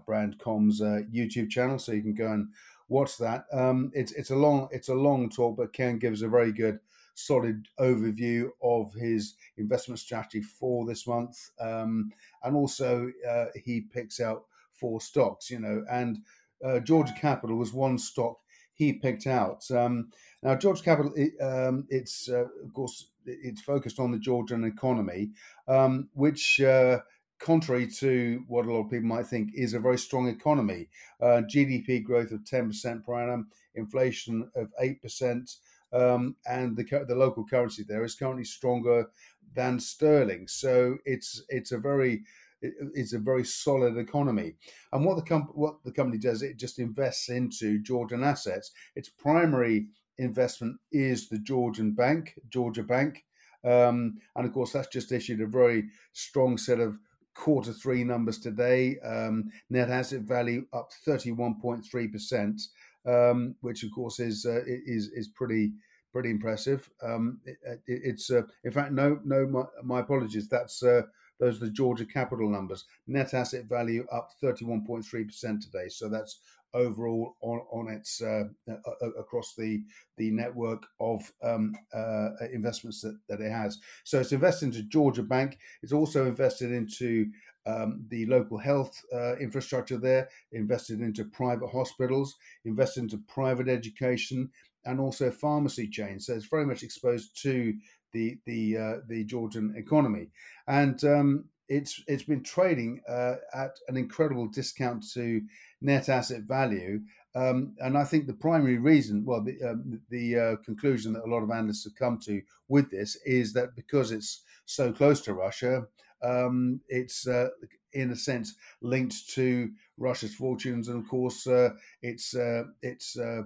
brand 0.06 0.38
comms 0.40 0.82
YouTube 1.12 1.50
channel, 1.50 1.80
so 1.80 1.92
you 1.92 2.02
can 2.02 2.16
go 2.16 2.32
and 2.32 2.50
watch 2.88 3.18
that. 3.18 3.46
Um, 3.52 3.92
it's 3.94 4.12
it's 4.12 4.32
a 4.32 4.36
long 4.36 4.68
it's 4.72 4.90
a 4.90 4.96
long 4.96 5.30
talk, 5.30 5.58
but 5.58 5.74
Ken 5.74 6.00
gives 6.00 6.22
a 6.22 6.28
very 6.28 6.52
good 6.52 6.80
solid 7.20 7.68
overview 7.80 8.50
of 8.62 8.94
his 8.94 9.36
investment 9.58 10.00
strategy 10.00 10.42
for 10.42 10.86
this 10.86 11.08
month. 11.08 11.38
Um, 11.60 12.12
and 12.44 12.56
also, 12.56 13.12
uh, 13.30 13.46
he 13.64 13.82
picks 13.82 14.20
out 14.20 14.46
four 14.74 15.02
stocks, 15.02 15.50
you 15.50 15.60
know, 15.60 15.84
and 15.90 16.20
uh, 16.64 16.80
Georgia 16.80 17.14
Capital 17.20 17.56
was 17.56 17.74
one 17.74 17.98
stock 17.98 18.38
he 18.74 18.94
picked 18.94 19.28
out. 19.28 19.70
Um, 19.72 20.10
now, 20.42 20.56
Georgia 20.56 20.84
Capital, 20.84 21.12
it, 21.16 21.34
um, 21.42 21.86
it's 21.90 22.30
uh, 22.30 22.46
of 22.64 22.74
course 22.74 23.12
it's 23.26 23.62
focused 23.62 24.00
on 24.00 24.12
the 24.12 24.20
Georgian 24.20 24.64
economy, 24.64 25.32
um, 25.68 26.10
which 26.14 26.62
uh, 26.62 27.00
contrary 27.40 27.88
to 27.88 28.44
what 28.48 28.66
a 28.66 28.72
lot 28.72 28.86
of 28.86 28.92
people 28.92 29.08
might 29.08 29.26
think, 29.26 29.52
is 29.56 29.74
a 29.74 29.80
very 29.80 29.98
strong 29.98 30.28
economy. 30.28 30.88
Uh, 31.22 31.42
GDP 31.52 32.04
growth 32.04 32.32
of 32.32 32.42
10% 32.42 33.04
per 33.04 33.22
annum, 33.22 33.48
inflation 33.76 34.50
of 34.56 34.70
8%, 34.82 35.56
um, 35.94 36.36
and 36.46 36.78
the 36.78 37.06
the 37.08 37.16
local 37.16 37.46
currency 37.46 37.84
there 37.88 38.04
is 38.04 38.16
currently 38.16 38.46
stronger 38.46 39.08
than 39.56 39.80
sterling. 39.80 40.48
So 40.48 40.98
it's 41.06 41.44
it's 41.50 41.72
a 41.72 41.78
very 41.78 42.24
it's 42.62 43.14
a 43.14 43.20
very 43.20 43.46
solid 43.46 43.98
economy. 43.98 44.56
And 44.92 45.06
what 45.06 45.16
the 45.16 45.24
com- 45.24 45.52
what 45.54 45.76
the 45.84 45.92
company 45.92 46.18
does, 46.18 46.42
it 46.42 46.58
just 46.58 46.80
invests 46.80 47.30
into 47.30 47.80
Georgian 47.80 48.24
assets. 48.24 48.72
Its 48.96 49.10
primary 49.10 49.88
investment 50.18 50.78
is 50.92 51.30
the 51.30 51.40
Georgian 51.40 51.94
Bank, 51.94 52.36
Georgia 52.50 52.84
Bank, 52.84 53.24
um, 53.64 54.18
and 54.36 54.46
of 54.46 54.54
course 54.54 54.74
that's 54.74 54.90
just 54.90 55.12
issued 55.12 55.42
a 55.42 55.48
very 55.48 55.86
strong 56.14 56.58
set 56.58 56.80
of 56.80 56.98
quarter 57.34 57.72
three 57.72 58.04
numbers 58.04 58.40
today. 58.40 59.00
Um, 59.00 59.50
net 59.70 59.90
asset 59.90 60.22
value 60.22 60.66
up 60.74 60.92
thirty 61.06 61.32
one 61.32 61.60
point 61.62 61.86
three 61.90 62.08
percent 62.08 62.62
um, 63.06 63.56
which 63.62 63.84
of 63.84 63.92
course 63.92 64.20
is 64.20 64.46
uh, 64.46 64.62
is 64.66 65.10
is 65.10 65.28
pretty 65.28 65.74
pretty 66.12 66.30
impressive. 66.30 66.90
Um, 67.04 67.40
it, 67.46 67.58
it, 67.64 68.02
it's 68.04 68.32
uh, 68.32 68.44
in 68.64 68.72
fact 68.72 68.92
no 68.92 69.20
no 69.24 69.48
my, 69.48 69.64
my, 69.84 70.00
apologies. 70.00 70.48
That's 70.48 70.82
uh, 70.84 71.04
those 71.40 71.62
are 71.62 71.66
the 71.66 71.72
Georgia 71.72 72.06
Capital 72.06 72.50
numbers. 72.50 72.86
Net 73.08 73.34
asset 73.34 73.66
value 73.66 74.06
up 74.12 74.32
31.3% 74.44 75.62
today. 75.62 75.88
So 75.88 76.10
that's 76.10 76.40
overall 76.74 77.36
on, 77.42 77.62
on 77.72 77.90
its 77.94 78.22
uh, 78.22 78.44
uh, 78.70 79.10
across 79.18 79.56
the 79.56 79.84
the 80.18 80.30
network 80.32 80.84
of 81.00 81.32
um, 81.44 81.74
uh, 81.94 82.30
investments 82.52 83.02
that, 83.02 83.18
that 83.28 83.42
it 83.42 83.52
has. 83.52 83.80
So 84.04 84.20
it's 84.20 84.34
invested 84.34 84.68
into 84.68 84.84
Georgia 84.84 85.24
Bank. 85.24 85.58
It's 85.82 85.94
also 85.94 86.26
invested 86.26 86.72
into 86.72 87.28
um, 87.66 88.06
the 88.10 88.26
local 88.26 88.58
health 88.58 89.02
uh, 89.14 89.36
infrastructure 89.38 89.98
there, 89.98 90.30
invested 90.52 91.02
into 91.02 91.26
private 91.26 91.70
hospitals, 91.70 92.38
invested 92.66 93.04
into 93.04 93.18
private 93.28 93.68
education, 93.68 94.50
and 94.86 95.00
also 95.00 95.30
pharmacy 95.30 95.88
chains. 95.88 96.26
So 96.26 96.34
it's 96.34 96.46
very 96.46 96.66
much 96.66 96.84
exposed 96.84 97.42
to 97.44 97.74
the 98.14 98.38
the 98.46 98.78
uh, 98.78 98.96
the 99.08 99.24
Georgian 99.26 99.74
economy, 99.78 100.30
and 100.68 101.04
um, 101.04 101.46
it's 101.68 102.04
it's 102.08 102.24
been 102.24 102.44
trading 102.44 103.02
uh, 103.08 103.36
at 103.54 103.78
an 103.88 103.98
incredible 103.98 104.48
discount 104.48 105.08
to 105.14 105.42
net 105.82 106.10
asset 106.10 106.44
value. 106.44 107.02
Um, 107.36 107.76
and 107.80 107.96
I 107.96 108.06
think 108.06 108.26
the 108.26 108.34
primary 108.34 108.80
reason, 108.80 109.24
well, 109.24 109.44
the, 109.44 109.62
um, 109.64 110.02
the 110.10 110.40
uh, 110.40 110.56
conclusion 110.66 111.14
that 111.14 111.24
a 111.24 111.30
lot 111.30 111.44
of 111.44 111.52
analysts 111.52 111.84
have 111.84 111.96
come 111.96 112.20
to 112.22 112.42
with 112.68 112.90
this 112.90 113.18
is 113.24 113.54
that 113.54 113.76
because 113.76 114.12
it's 114.12 114.42
so 114.66 114.92
close 114.92 115.22
to 115.22 115.34
Russia, 115.34 115.86
um, 116.22 116.82
it's 116.88 117.28
uh, 117.28 117.50
in 117.94 118.12
a 118.12 118.16
sense 118.16 118.56
linked 118.82 119.30
to 119.32 119.72
Russia's 119.98 120.36
fortunes, 120.36 120.88
and 120.88 121.04
of 121.04 121.10
course, 121.10 121.48
uh, 121.48 121.72
it's 122.02 122.36
uh, 122.36 122.64
it's 122.82 123.18
uh, 123.18 123.44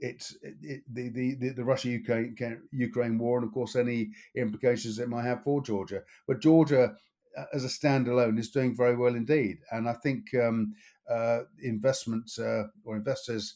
it's 0.00 0.36
it, 0.42 0.82
the, 0.92 1.08
the 1.10 1.50
the 1.50 1.64
Russia 1.64 1.88
Ukraine 1.88 2.36
Ukraine 2.72 3.18
war, 3.18 3.38
and 3.38 3.46
of 3.46 3.52
course, 3.52 3.76
any 3.76 4.10
implications 4.34 4.98
it 4.98 5.08
might 5.08 5.24
have 5.24 5.42
for 5.42 5.62
Georgia. 5.62 6.02
But 6.26 6.40
Georgia, 6.40 6.96
uh, 7.36 7.44
as 7.54 7.64
a 7.64 7.68
standalone, 7.68 8.38
is 8.38 8.50
doing 8.50 8.76
very 8.76 8.96
well 8.96 9.14
indeed, 9.14 9.58
and 9.70 9.88
I 9.88 9.94
think 9.94 10.34
um, 10.34 10.74
uh, 11.08 11.40
or 12.84 12.96
investors, 12.96 13.54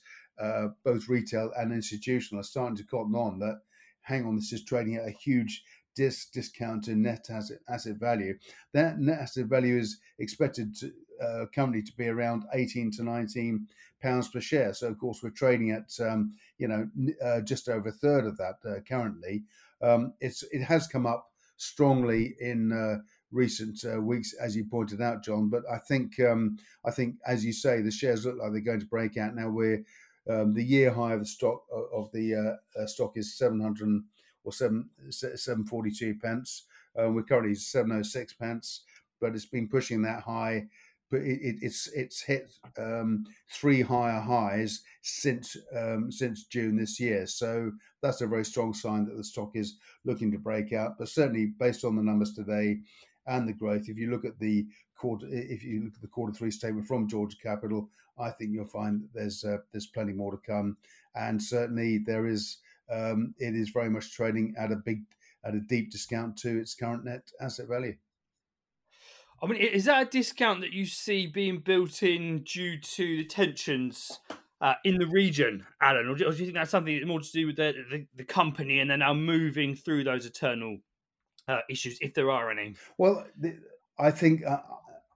both 0.85 1.09
retail 1.09 1.50
and 1.57 1.73
institutional, 1.73 2.40
are 2.40 2.45
starting 2.45 2.76
to 2.76 2.85
cotton 2.85 3.14
on 3.14 3.38
that. 3.40 3.61
Hang 4.02 4.25
on, 4.25 4.37
this 4.37 4.52
is 4.52 4.64
trading 4.64 4.97
at 4.97 5.07
a 5.07 5.11
huge 5.11 5.62
dis- 5.94 6.26
discount 6.26 6.88
in 6.88 7.02
net 7.02 7.26
asset, 7.30 7.59
asset 7.68 7.97
value. 7.97 8.37
That 8.73 8.99
net 8.99 9.20
asset 9.20 9.47
value 9.47 9.78
is 9.78 9.99
expected 10.18 10.75
to 10.76 10.92
uh, 11.20 11.47
currently 11.54 11.82
to 11.82 11.92
be 11.97 12.09
around 12.09 12.44
18 12.54 12.90
to 12.92 13.02
19 13.02 13.66
pounds 14.02 14.28
per 14.28 14.40
share. 14.40 14.73
So 14.73 14.88
of 14.88 14.99
course 14.99 15.23
we're 15.23 15.30
trading 15.30 15.70
at 15.70 15.92
um, 16.00 16.32
you 16.59 16.68
know 16.68 16.88
uh, 17.23 17.40
just 17.42 17.68
over 17.68 17.88
a 17.90 17.92
third 17.92 18.25
of 18.26 18.37
that 18.38 18.56
uh, 18.66 18.80
currently. 18.88 19.44
Um, 19.82 20.14
it's 20.20 20.42
it 20.52 20.62
has 20.62 20.87
come 20.87 21.06
up 21.06 21.30
strongly 21.56 22.35
in 22.40 22.73
uh, 22.73 22.99
recent 23.30 23.85
uh, 23.85 24.00
weeks, 24.00 24.35
as 24.35 24.56
you 24.56 24.64
pointed 24.64 25.00
out, 25.02 25.23
John. 25.23 25.49
But 25.50 25.62
I 25.70 25.78
think 25.78 26.18
um, 26.20 26.59
I 26.85 26.90
think 26.90 27.16
as 27.26 27.44
you 27.44 27.52
say, 27.52 27.82
the 27.82 27.90
shares 27.90 28.25
look 28.25 28.38
like 28.38 28.52
they're 28.52 28.61
going 28.61 28.80
to 28.80 28.87
break 28.87 29.16
out 29.16 29.35
now. 29.35 29.49
We're 29.49 29.85
um, 30.28 30.54
the 30.54 30.64
year 30.64 30.92
high 30.92 31.14
of 31.14 31.20
the 31.20 31.26
stock 31.26 31.62
of 31.92 32.11
the 32.12 32.59
uh, 32.78 32.87
stock 32.87 33.16
is 33.16 33.37
700 33.37 34.02
or 34.44 34.52
seven 34.52 34.90
seven 35.11 35.64
forty 35.64 35.90
two 35.90 36.14
pence. 36.14 36.64
Um, 36.99 37.14
we're 37.14 37.23
currently 37.23 37.54
seven 37.54 37.92
oh 37.92 38.02
six 38.02 38.32
pence, 38.32 38.82
but 39.20 39.35
it's 39.35 39.47
been 39.47 39.68
pushing 39.68 40.02
that 40.02 40.23
high. 40.23 40.66
But 41.11 41.23
it, 41.23 41.40
it, 41.42 41.56
it's 41.61 41.88
it's 41.88 42.23
hit 42.23 42.52
um, 42.78 43.25
three 43.52 43.82
higher 43.82 44.20
highs 44.20 44.82
since 45.02 45.56
um, 45.76 46.12
since 46.12 46.44
June 46.44 46.76
this 46.76 47.00
year. 47.00 47.26
So 47.26 47.73
that's 48.00 48.20
a 48.20 48.28
very 48.28 48.44
strong 48.44 48.73
sign 48.73 49.06
that 49.06 49.16
the 49.16 49.25
stock 49.25 49.50
is 49.54 49.76
looking 50.04 50.30
to 50.30 50.38
break 50.38 50.73
out. 50.73 50.99
But 50.99 51.09
certainly, 51.09 51.47
based 51.59 51.85
on 51.85 51.97
the 51.97 52.02
numbers 52.02 52.32
today 52.32 52.78
and 53.26 53.49
the 53.49 53.52
growth, 53.52 53.88
if 53.88 53.99
you 53.99 54.09
look 54.09 54.25
at 54.25 54.38
the 54.38 54.66
quarter, 54.97 55.26
if 55.30 55.64
you 55.64 55.82
look 55.82 55.94
at 55.97 56.00
the 56.00 56.06
quarter 56.06 56.32
three 56.32 56.52
statement 56.52 56.87
from 56.87 57.09
Georgia 57.09 57.37
Capital, 57.42 57.90
I 58.16 58.30
think 58.30 58.52
you'll 58.52 58.66
find 58.66 59.02
that 59.02 59.12
there's 59.12 59.42
uh, 59.42 59.59
there's 59.73 59.88
plenty 59.88 60.12
more 60.12 60.30
to 60.30 60.38
come, 60.38 60.76
and 61.16 61.42
certainly 61.42 61.98
there 61.98 62.29
is 62.29 62.59
um, 62.90 63.35
it 63.38 63.55
is 63.55 63.70
very 63.70 63.90
much 63.90 64.12
trading 64.12 64.55
at 64.59 64.72
a 64.72 64.76
big, 64.76 65.03
at 65.44 65.55
a 65.55 65.61
deep 65.61 65.90
discount 65.90 66.37
to 66.38 66.59
its 66.59 66.74
current 66.74 67.05
net 67.05 67.31
asset 67.40 67.68
value. 67.68 67.96
I 69.42 69.46
mean, 69.46 69.61
is 69.61 69.87
that 69.87 70.03
a 70.07 70.11
discount 70.11 70.61
that 70.61 70.72
you 70.72 70.85
see 70.85 71.26
being 71.26 71.59
built 71.59 72.03
in 72.03 72.42
due 72.42 72.79
to 72.79 73.16
the 73.18 73.24
tensions 73.24 74.20
uh, 74.61 74.74
in 74.85 74.98
the 74.98 75.07
region, 75.07 75.66
Alan, 75.81 76.09
or 76.09 76.14
do, 76.14 76.26
or 76.26 76.33
do, 76.33 76.38
you 76.38 76.44
think 76.44 76.55
that's 76.55 76.70
something 76.70 77.07
more 77.07 77.20
to 77.20 77.33
do 77.33 77.46
with 77.46 77.57
the, 77.57 77.72
the, 77.90 78.07
the 78.16 78.24
company 78.24 78.81
and 78.81 78.90
then 78.90 78.98
now 78.98 79.14
moving 79.14 79.74
through 79.74 80.05
those 80.05 80.26
eternal 80.26 80.79
uh, 81.48 81.61
issues, 81.70 81.96
if 82.03 82.12
there 82.12 82.31
are 82.31 82.50
any? 82.50 82.74
Well, 82.98 83.26
the, 83.38 83.57
I 83.98 84.11
think 84.11 84.44
uh, 84.46 84.59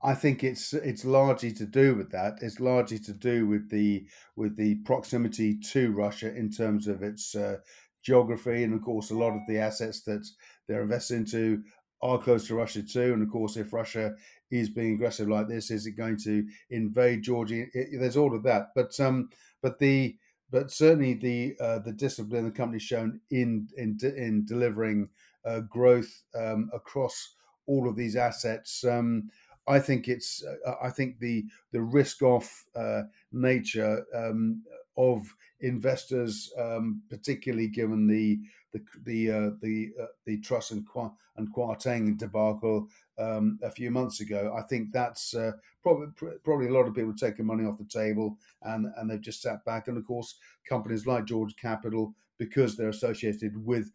I 0.05 0.15
think 0.15 0.45
it's 0.45 0.75
it's 0.75 1.05
largely 1.07 1.51
to 1.53 1.65
do 1.65 1.95
with 1.95 2.11
that. 2.13 2.39
It's 2.43 2.61
largely 2.61 2.99
to 3.01 3.13
do 3.15 3.47
with 3.47 3.71
the 3.71 4.07
with 4.37 4.55
the 4.57 4.75
proximity 4.85 5.59
to 5.73 5.93
Russia 5.93 6.35
in 6.37 6.51
terms 6.51 6.87
of 6.89 7.03
its 7.03 7.35
uh, 7.35 7.57
geography, 8.03 8.65
and 8.65 8.75
of 8.75 8.83
course, 8.83 9.11
a 9.11 9.17
lot 9.17 9.33
of 9.35 9.41
the 9.49 9.59
assets 9.59 10.03
that 10.03 10.27
they're 10.69 10.83
invested 10.83 11.17
into 11.17 11.63
are 12.03 12.19
close 12.19 12.47
to 12.49 12.55
Russia 12.55 12.83
too. 12.83 13.15
And 13.15 13.23
of 13.23 13.31
course, 13.31 13.57
if 13.57 13.73
Russia 13.73 14.15
is 14.51 14.69
being 14.69 14.93
aggressive 14.93 15.29
like 15.29 15.49
this, 15.49 15.71
is 15.71 15.87
it 15.87 15.93
going 15.93 16.19
to 16.19 16.47
invade 16.69 17.23
Georgia? 17.23 17.65
It, 17.73 17.99
there's 17.99 18.19
all 18.19 18.37
of 18.37 18.43
that, 18.43 18.73
but 18.75 19.01
um, 19.01 19.31
but 19.63 19.79
the 19.79 20.19
but 20.51 20.71
certainly 20.71 21.15
the 21.15 21.57
uh, 21.59 21.79
the 21.79 21.93
discipline 21.93 22.45
the 22.45 22.51
company's 22.51 22.83
shown 22.83 23.21
in 23.31 23.69
in 23.79 23.99
in 24.03 24.45
delivering 24.45 25.09
uh, 25.47 25.61
growth 25.61 26.25
um, 26.35 26.69
across 26.75 27.37
all 27.67 27.89
of 27.89 27.97
these 27.97 28.17
assets. 28.17 28.85
Um, 28.85 29.31
I 29.67 29.79
think 29.79 30.09
it's 30.09 30.45
uh, 30.45 30.75
I 30.83 30.91
think 30.91 31.19
the 31.19 31.45
the 31.73 31.81
risk 31.81 32.23
off 32.23 32.65
uh, 32.77 33.03
nature 33.33 34.05
um, 34.15 34.63
of 34.97 35.35
investors, 35.61 36.53
um, 36.59 37.03
particularly 37.09 37.69
given 37.69 38.07
the 38.07 38.41
the 38.73 38.83
the 39.05 39.31
uh, 39.31 39.51
the, 39.63 39.93
uh, 40.01 40.07
the 40.27 40.41
Truss 40.41 40.71
and 40.71 40.87
Qua- 40.87 41.15
and 41.37 41.53
Kwarteng 41.53 42.17
debacle 42.19 42.89
um, 43.19 43.59
a 43.63 43.71
few 43.71 43.91
months 43.91 44.21
ago, 44.21 44.55
I 44.57 44.63
think 44.63 44.93
that's 44.93 45.35
uh, 45.35 45.53
probably 45.83 46.09
probably 46.45 46.69
a 46.69 46.73
lot 46.73 46.87
of 46.87 46.95
people 46.95 47.15
taking 47.15 47.47
money 47.47 47.65
off 47.65 47.79
the 47.79 47.85
table 47.85 48.39
and 48.63 48.87
and 48.97 49.11
they've 49.11 49.21
just 49.21 49.43
sat 49.43 49.65
back. 49.65 49.89
And 49.89 49.97
of 49.97 50.07
course, 50.07 50.37
companies 50.69 51.07
like 51.07 51.25
George 51.25 51.57
Capital, 51.57 52.15
because 52.39 52.77
they're 52.77 52.89
associated 52.89 53.65
with 53.65 53.91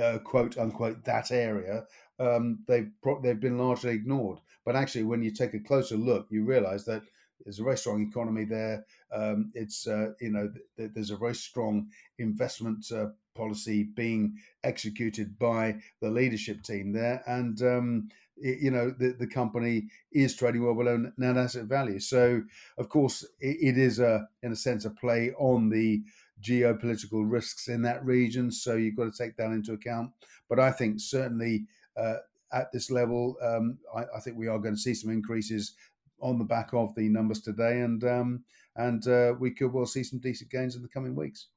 uh, 0.00 0.18
quote 0.18 0.58
unquote 0.58 1.04
that 1.04 1.30
area, 1.30 1.84
um, 2.18 2.64
they've 2.66 2.90
pro- 3.02 3.20
they've 3.20 3.40
been 3.40 3.58
largely 3.58 3.92
ignored. 3.92 4.40
But 4.64 4.76
actually, 4.76 5.04
when 5.04 5.22
you 5.22 5.30
take 5.30 5.54
a 5.54 5.60
closer 5.60 5.96
look, 5.96 6.26
you 6.30 6.44
realise 6.44 6.84
that 6.84 7.02
there's 7.44 7.60
a 7.60 7.64
very 7.64 7.76
strong 7.76 8.02
economy 8.02 8.44
there. 8.44 8.84
Um, 9.12 9.50
it's 9.54 9.86
uh, 9.86 10.12
you 10.20 10.30
know 10.30 10.50
th- 10.76 10.90
there's 10.94 11.10
a 11.10 11.16
very 11.16 11.34
strong 11.34 11.88
investment 12.18 12.90
uh, 12.92 13.08
policy 13.34 13.84
being 13.84 14.38
executed 14.62 15.38
by 15.38 15.76
the 16.00 16.10
leadership 16.10 16.62
team 16.62 16.92
there, 16.92 17.22
and 17.26 17.60
um, 17.62 18.08
it, 18.36 18.60
you 18.60 18.70
know 18.70 18.90
the, 18.90 19.12
the 19.18 19.26
company 19.26 19.88
is 20.12 20.36
trading 20.36 20.64
well 20.64 20.74
below 20.74 21.10
net 21.16 21.36
asset 21.36 21.64
value. 21.64 22.00
So 22.00 22.42
of 22.78 22.88
course 22.88 23.24
it, 23.40 23.56
it 23.60 23.78
is 23.78 23.98
a 23.98 24.28
in 24.42 24.52
a 24.52 24.56
sense 24.56 24.84
a 24.84 24.90
play 24.90 25.32
on 25.38 25.68
the 25.68 26.02
geopolitical 26.42 27.30
risks 27.30 27.68
in 27.68 27.82
that 27.82 28.04
region. 28.04 28.50
So 28.50 28.76
you've 28.76 28.96
got 28.96 29.12
to 29.12 29.18
take 29.18 29.36
that 29.36 29.50
into 29.50 29.72
account. 29.72 30.10
But 30.48 30.58
I 30.58 30.72
think 30.72 31.00
certainly 31.00 31.66
uh, 31.96 32.16
at 32.54 32.72
this 32.72 32.90
level, 32.90 33.36
um, 33.42 33.78
I, 33.94 34.04
I, 34.16 34.20
think 34.20 34.38
we 34.38 34.46
are 34.46 34.58
going 34.58 34.74
to 34.74 34.80
see 34.80 34.94
some 34.94 35.10
increases 35.10 35.74
on 36.20 36.38
the 36.38 36.44
back 36.44 36.72
of 36.72 36.94
the 36.94 37.08
numbers 37.08 37.40
today, 37.40 37.80
and 37.80 38.02
um, 38.04 38.44
and 38.76 39.06
uh, 39.08 39.34
we 39.38 39.50
could 39.50 39.72
well 39.72 39.86
see 39.86 40.04
some 40.04 40.20
decent 40.20 40.50
gains 40.50 40.76
in 40.76 40.82
the 40.82 40.88
coming 40.88 41.14
weeks. 41.14 41.48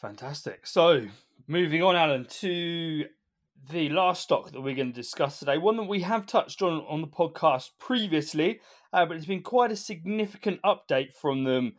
Fantastic. 0.00 0.66
So 0.66 1.06
moving 1.46 1.82
on, 1.82 1.96
Alan, 1.96 2.26
to 2.26 3.06
the 3.70 3.88
last 3.88 4.22
stock 4.22 4.50
that 4.50 4.60
we're 4.60 4.74
going 4.74 4.92
to 4.92 5.00
discuss 5.00 5.38
today, 5.38 5.56
one 5.56 5.76
that 5.76 5.84
we 5.84 6.02
have 6.02 6.26
touched 6.26 6.60
on 6.62 6.84
on 6.88 7.00
the 7.00 7.06
podcast 7.06 7.70
previously, 7.78 8.60
uh, 8.92 9.06
but 9.06 9.16
it's 9.16 9.26
been 9.26 9.42
quite 9.42 9.72
a 9.72 9.76
significant 9.76 10.60
update 10.62 11.14
from 11.14 11.44
them 11.44 11.74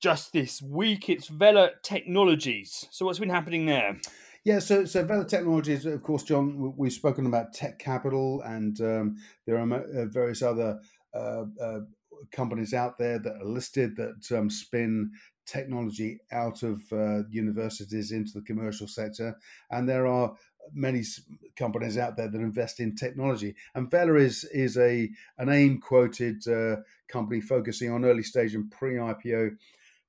just 0.00 0.32
this 0.32 0.60
week. 0.60 1.08
It's 1.08 1.28
Vela 1.28 1.70
Technologies. 1.82 2.86
So 2.90 3.06
what's 3.06 3.18
been 3.18 3.30
happening 3.30 3.66
there? 3.66 3.98
Yeah, 4.44 4.60
so 4.60 4.84
so 4.84 5.04
Vela 5.04 5.24
Technologies, 5.24 5.84
of 5.84 6.02
course, 6.02 6.22
John. 6.22 6.74
We've 6.76 6.92
spoken 6.92 7.26
about 7.26 7.54
Tekcapital, 7.54 8.40
and 8.46 8.80
um, 8.80 9.16
there 9.46 9.58
are 9.58 9.72
uh, 9.72 10.06
various 10.06 10.42
other 10.42 10.80
uh, 11.12 11.44
uh, 11.60 11.80
companies 12.32 12.72
out 12.72 12.98
there 12.98 13.18
that 13.18 13.36
are 13.36 13.44
listed 13.44 13.96
that 13.96 14.36
um, 14.36 14.48
spin 14.48 15.10
technology 15.44 16.20
out 16.30 16.62
of 16.62 16.80
uh, 16.92 17.24
universities 17.30 18.12
into 18.12 18.32
the 18.34 18.42
commercial 18.42 18.86
sector, 18.86 19.36
and 19.70 19.88
there 19.88 20.06
are 20.06 20.34
many 20.72 21.02
companies 21.56 21.98
out 21.98 22.16
there 22.16 22.28
that 22.28 22.40
invest 22.40 22.80
in 22.80 22.94
technology. 22.94 23.54
And 23.74 23.90
Vela 23.90 24.14
is 24.14 24.44
is 24.44 24.76
a 24.76 25.10
an 25.38 25.48
AIM 25.48 25.80
quoted 25.80 26.46
uh, 26.46 26.76
company 27.08 27.40
focusing 27.40 27.90
on 27.90 28.04
early 28.04 28.22
stage 28.22 28.54
and 28.54 28.70
pre 28.70 28.94
IPO 28.94 29.56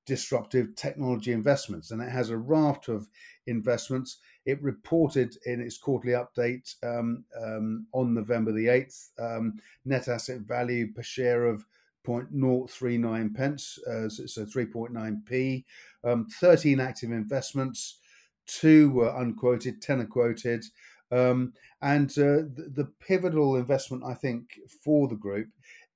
disruptive 0.09 0.75
technology 0.75 1.31
investments, 1.31 1.91
and 1.91 2.01
it 2.01 2.09
has 2.09 2.31
a 2.31 2.37
raft 2.37 2.89
of 2.89 3.07
investments. 3.45 4.17
it 4.45 4.59
reported 4.63 5.37
in 5.45 5.61
its 5.61 5.77
quarterly 5.77 6.13
update 6.13 6.73
um, 6.83 7.23
um, 7.39 7.85
on 7.93 8.15
November 8.15 8.51
the 8.51 8.65
8th 8.65 9.09
um, 9.19 9.53
net 9.85 10.07
asset 10.07 10.41
value 10.41 10.91
per 10.91 11.03
share 11.03 11.45
of 11.45 11.63
0.039 12.07 13.35
pence, 13.35 13.77
uh, 13.87 14.09
so, 14.09 14.25
so 14.25 14.45
3.9p, 14.45 15.63
um, 16.03 16.25
13 16.39 16.79
active 16.79 17.11
investments, 17.11 17.99
two 18.47 18.89
were 18.89 19.13
unquoted, 19.21 19.81
10 19.81 20.01
are 20.01 20.05
quoted. 20.07 20.65
Um, 21.11 21.53
and 21.81 22.09
uh, 22.11 22.49
the, 22.55 22.71
the, 22.75 22.91
pivotal 22.99 23.57
investment, 23.57 24.03
I 24.03 24.13
think, 24.13 24.59
for 24.83 25.07
the 25.07 25.15
group 25.15 25.47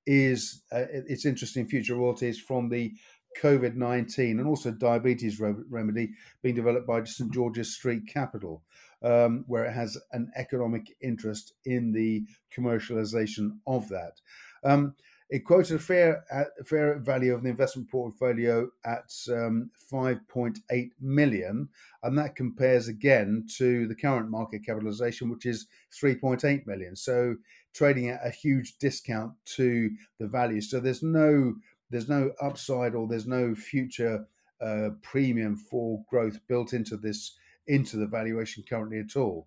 is 0.06 0.62
uh, 0.72 0.84
its 0.90 1.24
interesting 1.24 1.66
future 1.66 1.94
royalties 1.94 2.38
from 2.38 2.68
the 2.68 2.92
COVID 3.40 3.74
19 3.74 4.38
and 4.38 4.48
also 4.48 4.70
diabetes 4.70 5.40
re- 5.40 5.54
remedy 5.68 6.12
being 6.42 6.54
developed 6.54 6.86
by 6.86 7.02
St 7.04 7.32
George's 7.32 7.74
Street 7.74 8.06
Capital, 8.06 8.62
um, 9.02 9.44
where 9.46 9.64
it 9.64 9.72
has 9.72 9.98
an 10.12 10.30
economic 10.36 10.94
interest 11.00 11.52
in 11.64 11.92
the 11.92 12.24
commercialization 12.56 13.58
of 13.66 13.88
that. 13.88 14.20
Um, 14.64 14.94
it 15.30 15.44
quoted 15.44 15.76
a 15.76 15.78
fair 15.78 16.24
fair 16.64 16.98
value 16.98 17.34
of 17.34 17.42
the 17.42 17.48
investment 17.48 17.90
portfolio 17.90 18.68
at 18.84 19.10
um, 19.30 19.70
5.8 19.92 20.90
million, 21.00 21.68
and 22.02 22.18
that 22.18 22.36
compares 22.36 22.88
again 22.88 23.46
to 23.56 23.88
the 23.88 23.94
current 23.94 24.30
market 24.30 24.64
capitalization, 24.64 25.30
which 25.30 25.46
is 25.46 25.66
3.8 26.00 26.66
million. 26.66 26.94
So 26.94 27.36
trading 27.72 28.10
at 28.10 28.24
a 28.24 28.30
huge 28.30 28.78
discount 28.78 29.32
to 29.56 29.90
the 30.20 30.28
value. 30.28 30.60
So 30.60 30.78
there's 30.78 31.02
no 31.02 31.54
there's 31.94 32.08
no 32.08 32.32
upside 32.42 32.96
or 32.96 33.06
there's 33.06 33.28
no 33.28 33.54
future 33.54 34.26
uh, 34.60 34.88
premium 35.00 35.56
for 35.56 36.04
growth 36.10 36.40
built 36.48 36.72
into 36.72 36.96
this 36.96 37.36
into 37.68 37.96
the 37.96 38.06
valuation 38.06 38.64
currently 38.68 38.98
at 38.98 39.16
all. 39.16 39.46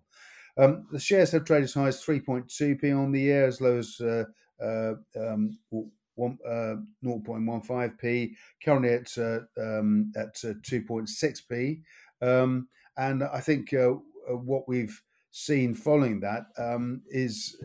Um, 0.56 0.86
the 0.90 0.98
shares 0.98 1.30
have 1.32 1.44
traded 1.44 1.64
as 1.64 1.74
high 1.74 1.88
as 1.88 2.02
3.2p 2.02 2.98
on 2.98 3.12
the 3.12 3.20
year, 3.20 3.46
as 3.46 3.60
low 3.60 3.76
as 3.76 4.00
uh, 4.00 4.24
uh, 4.64 4.94
um, 5.20 5.58
one, 6.14 6.38
uh, 6.44 6.76
0.15p, 7.04 8.32
currently 8.64 8.94
at 8.94 9.18
uh, 9.18 9.40
um, 9.60 10.10
at 10.16 10.34
2.6p. 10.34 11.82
Um, 12.22 12.68
and 12.96 13.24
I 13.24 13.40
think 13.40 13.74
uh, 13.74 13.90
what 14.28 14.66
we've 14.66 15.00
seen 15.30 15.74
following 15.74 16.20
that 16.20 16.46
um, 16.56 17.02
is 17.08 17.62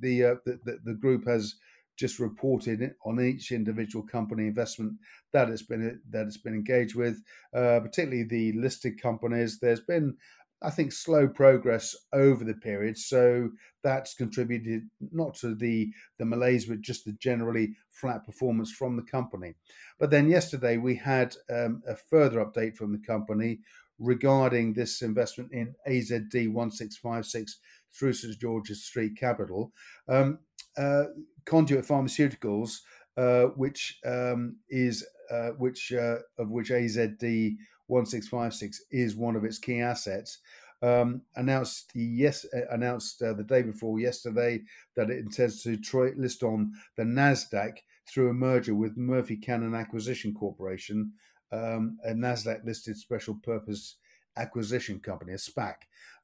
the, 0.00 0.40
the, 0.46 0.78
the 0.82 0.94
group 0.94 1.28
has 1.28 1.56
just 2.02 2.18
reported 2.18 2.96
on 3.06 3.20
each 3.20 3.52
individual 3.52 4.04
company 4.04 4.48
investment 4.48 4.94
that 5.32 5.48
it's 5.48 5.62
been 5.62 6.00
that 6.10 6.26
it's 6.26 6.36
been 6.36 6.52
engaged 6.52 6.96
with, 6.96 7.22
uh, 7.54 7.78
particularly 7.78 8.24
the 8.24 8.52
listed 8.58 9.00
companies. 9.00 9.60
There's 9.60 9.86
been, 9.86 10.16
I 10.60 10.70
think, 10.70 10.90
slow 10.90 11.28
progress 11.28 11.94
over 12.12 12.42
the 12.44 12.54
period, 12.54 12.98
so 12.98 13.50
that's 13.84 14.14
contributed 14.14 14.82
not 15.12 15.36
to 15.36 15.54
the 15.54 15.92
the 16.18 16.24
malaise, 16.24 16.66
but 16.66 16.80
just 16.80 17.04
the 17.04 17.12
generally 17.12 17.76
flat 17.88 18.26
performance 18.26 18.72
from 18.72 18.96
the 18.96 19.08
company. 19.18 19.54
But 20.00 20.10
then 20.10 20.28
yesterday 20.28 20.78
we 20.78 20.96
had 20.96 21.36
um, 21.48 21.82
a 21.86 21.94
further 21.94 22.44
update 22.44 22.74
from 22.74 22.90
the 22.90 23.06
company 23.06 23.60
regarding 24.00 24.72
this 24.72 25.02
investment 25.02 25.52
in 25.52 25.76
AZD 25.88 26.52
one 26.52 26.72
six 26.72 26.96
five 26.96 27.26
six 27.26 27.60
through 27.94 28.14
St 28.14 28.38
George's 28.40 28.84
Street 28.84 29.16
Capital. 29.16 29.72
Um, 30.08 30.38
uh, 30.76 31.04
Conduit 31.44 31.86
Pharmaceuticals, 31.86 32.80
uh, 33.16 33.44
which 33.56 33.98
um, 34.04 34.56
is 34.68 35.06
uh, 35.30 35.50
which 35.50 35.92
uh, 35.92 36.18
of 36.38 36.50
which 36.50 36.70
AZD 36.70 37.56
one 37.86 38.06
six 38.06 38.28
five 38.28 38.54
six 38.54 38.82
is 38.90 39.16
one 39.16 39.36
of 39.36 39.44
its 39.44 39.58
key 39.58 39.80
assets. 39.80 40.38
Um, 40.82 41.22
announced 41.36 41.92
yes 41.94 42.44
uh, 42.52 42.66
announced 42.70 43.22
uh, 43.22 43.34
the 43.34 43.44
day 43.44 43.62
before 43.62 44.00
yesterday 44.00 44.62
that 44.96 45.10
it 45.10 45.18
intends 45.18 45.62
to 45.62 45.76
try, 45.76 46.10
list 46.16 46.42
on 46.42 46.72
the 46.96 47.04
Nasdaq 47.04 47.76
through 48.08 48.30
a 48.30 48.34
merger 48.34 48.74
with 48.74 48.96
Murphy 48.96 49.36
Canyon 49.36 49.76
Acquisition 49.76 50.34
Corporation, 50.34 51.12
um, 51.52 51.98
a 52.04 52.12
Nasdaq 52.12 52.64
listed 52.64 52.96
special 52.96 53.36
purpose 53.44 53.96
acquisition 54.36 54.98
company, 55.00 55.32
a 55.32 55.36
SPAC. 55.36 55.74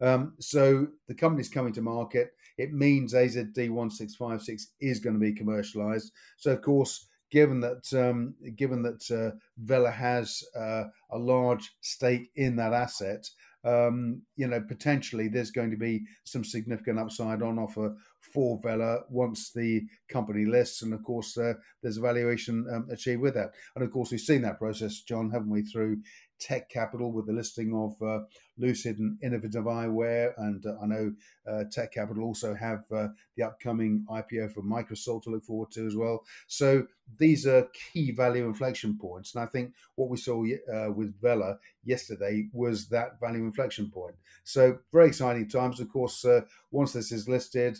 Um, 0.00 0.34
so 0.38 0.86
the 1.08 1.14
company's 1.14 1.48
coming 1.48 1.72
to 1.74 1.82
market. 1.82 2.32
It 2.56 2.72
means 2.72 3.14
AZD 3.14 3.70
one 3.70 3.90
six 3.90 4.14
five 4.14 4.42
six 4.42 4.68
is 4.80 5.00
going 5.00 5.14
to 5.14 5.20
be 5.20 5.34
commercialised. 5.34 6.10
So 6.36 6.52
of 6.52 6.62
course, 6.62 7.06
given 7.30 7.60
that 7.60 7.92
um, 7.94 8.34
given 8.56 8.82
that 8.82 9.10
uh, 9.10 9.36
Vela 9.58 9.90
has 9.90 10.42
uh, 10.56 10.84
a 11.10 11.18
large 11.18 11.70
stake 11.80 12.30
in 12.36 12.56
that 12.56 12.72
asset, 12.72 13.28
um, 13.64 14.22
you 14.36 14.46
know 14.46 14.60
potentially 14.60 15.28
there's 15.28 15.50
going 15.50 15.70
to 15.70 15.76
be 15.76 16.04
some 16.24 16.44
significant 16.44 16.98
upside 16.98 17.42
on 17.42 17.58
offer 17.58 17.94
for 18.32 18.60
Vela 18.62 19.00
once 19.08 19.52
the 19.52 19.86
company 20.08 20.44
lists, 20.44 20.82
and 20.82 20.92
of 20.92 21.02
course 21.02 21.36
uh, 21.36 21.54
there's 21.82 21.96
a 21.96 22.02
valuation 22.02 22.66
um, 22.72 22.88
achieved 22.90 23.20
with 23.20 23.34
that. 23.34 23.52
And 23.74 23.84
of 23.84 23.90
course 23.90 24.10
we've 24.10 24.20
seen 24.20 24.42
that 24.42 24.58
process, 24.58 25.00
John, 25.00 25.30
haven't 25.30 25.50
we, 25.50 25.62
through 25.62 25.98
Tekcapital 26.38 27.12
with 27.12 27.26
the 27.26 27.32
listing 27.32 27.74
of 27.74 28.00
uh, 28.02 28.24
Lucyd 28.60 28.98
and 28.98 29.18
Innovative 29.22 29.64
Eyewear. 29.64 30.32
And 30.38 30.64
uh, 30.64 30.74
I 30.82 30.86
know 30.86 31.12
uh, 31.46 31.64
Tekcapital 31.74 32.22
also 32.22 32.54
have 32.54 32.84
uh, 32.92 33.08
the 33.36 33.44
upcoming 33.44 34.04
IPO 34.10 34.52
for 34.52 34.62
MicroSalt 34.62 35.24
to 35.24 35.30
look 35.30 35.44
forward 35.44 35.70
to 35.72 35.86
as 35.86 35.96
well. 35.96 36.24
So 36.46 36.86
these 37.18 37.46
are 37.46 37.68
key 37.92 38.12
value 38.12 38.46
inflection 38.46 38.98
points. 38.98 39.34
And 39.34 39.42
I 39.42 39.46
think 39.46 39.74
what 39.96 40.08
we 40.08 40.16
saw 40.16 40.44
uh, 40.44 40.92
with 40.92 41.20
Vela 41.20 41.58
yesterday 41.84 42.48
was 42.52 42.88
that 42.88 43.20
value 43.20 43.44
inflection 43.44 43.90
point. 43.90 44.14
So 44.44 44.78
very 44.92 45.08
exciting 45.08 45.48
times. 45.48 45.80
Of 45.80 45.88
course, 45.88 46.24
uh, 46.24 46.42
once 46.70 46.92
this 46.92 47.12
is 47.12 47.28
listed, 47.28 47.78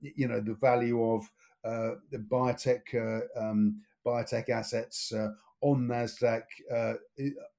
you 0.00 0.28
know, 0.28 0.40
the 0.40 0.54
value 0.54 1.02
of 1.12 1.28
the 1.64 2.18
biotech 2.18 3.28
um, 3.36 3.82
biotech 4.06 4.48
assets 4.48 5.12
on 5.60 5.88
Nasdaq 5.88 6.44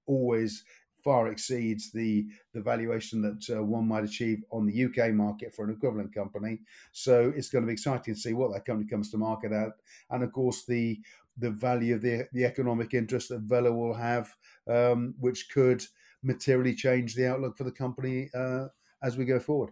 always 0.07 0.63
far 1.03 1.29
exceeds 1.29 1.91
the 1.91 2.27
the 2.53 2.61
valuation 2.61 3.21
that 3.21 3.55
uh, 3.55 3.63
one 3.63 3.87
might 3.87 4.03
achieve 4.03 4.43
on 4.51 4.65
the 4.65 4.85
UK 4.85 5.13
market 5.13 5.53
for 5.53 5.63
an 5.63 5.71
equivalent 5.71 6.13
company. 6.13 6.59
So 6.91 7.31
it's 7.35 7.49
going 7.49 7.63
to 7.63 7.67
be 7.67 7.73
exciting 7.73 8.13
to 8.13 8.19
see 8.19 8.33
what 8.33 8.51
that 8.53 8.65
company 8.65 8.89
comes 8.89 9.11
to 9.11 9.17
market 9.17 9.51
at, 9.51 9.69
and 10.09 10.23
of 10.23 10.31
course 10.31 10.65
the 10.65 10.99
the 11.37 11.51
value 11.51 11.95
of 11.95 12.01
the 12.01 12.27
the 12.33 12.45
economic 12.45 12.93
interest 12.93 13.29
that 13.29 13.41
Vela 13.41 13.71
will 13.71 13.93
have, 13.93 14.35
um, 14.67 15.15
which 15.19 15.49
could 15.49 15.85
materially 16.23 16.75
change 16.75 17.15
the 17.15 17.27
outlook 17.27 17.57
for 17.57 17.63
the 17.63 17.71
company 17.71 18.29
uh, 18.33 18.67
as 19.01 19.17
we 19.17 19.25
go 19.25 19.39
forward. 19.39 19.71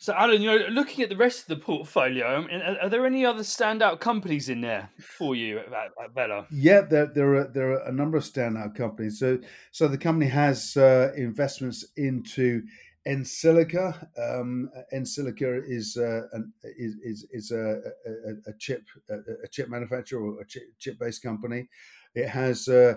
So, 0.00 0.14
Alan, 0.14 0.40
you 0.40 0.48
know, 0.48 0.66
looking 0.68 1.02
at 1.02 1.10
the 1.10 1.16
rest 1.16 1.42
of 1.42 1.46
the 1.48 1.56
portfolio, 1.56 2.46
are, 2.46 2.78
are, 2.82 2.88
there 2.88 3.04
any 3.04 3.26
other 3.26 3.42
standout 3.42 3.98
companies 3.98 4.48
in 4.48 4.60
there 4.60 4.90
for 5.00 5.34
you 5.34 5.58
at, 5.58 5.66
at 5.72 6.14
Vela? 6.14 6.46
Yeah, 6.52 6.82
there, 6.82 7.06
there 7.06 7.34
are 7.34 7.48
there 7.48 7.72
are 7.72 7.88
a 7.88 7.90
number 7.90 8.16
of 8.16 8.22
standout 8.22 8.76
companies. 8.76 9.18
So, 9.18 9.40
so 9.72 9.88
the 9.88 9.98
company 9.98 10.30
has 10.30 10.76
uh, 10.76 11.10
investments 11.16 11.84
into 11.96 12.62
EnSilica. 13.08 14.06
Um, 14.16 14.70
EnSilica 14.94 15.62
is 15.66 15.96
uh, 15.96 16.28
an, 16.32 16.52
is 16.62 16.94
is, 17.02 17.26
is 17.32 17.50
a, 17.50 17.80
a, 18.06 18.50
a 18.50 18.52
chip 18.56 18.84
a, 19.10 19.14
a, 19.42 19.48
chip 19.50 19.68
manufacturer 19.68 20.22
or 20.22 20.40
a 20.42 20.46
chip 20.78 21.00
based 21.00 21.24
company. 21.24 21.68
It 22.14 22.28
has. 22.28 22.68
Uh, 22.68 22.94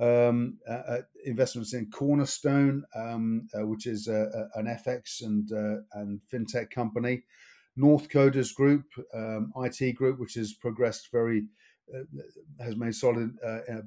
um, 0.00 0.58
uh, 0.68 0.72
uh, 0.72 1.00
investments 1.24 1.74
in 1.74 1.90
Cornerstone, 1.90 2.84
um, 2.94 3.48
uh, 3.54 3.66
which 3.66 3.86
is 3.86 4.06
an 4.06 4.66
FX 4.66 5.22
and 5.22 5.50
and 5.94 6.20
fintech 6.32 6.70
company. 6.70 7.24
Northcoders 7.78 8.54
Group, 8.54 8.84
um, 9.14 9.52
IT 9.56 9.94
Group, 9.94 10.18
which 10.18 10.34
has 10.34 10.52
progressed 10.52 11.10
very, 11.12 11.44
has 12.60 12.76
made 12.76 12.94
solid 12.94 13.36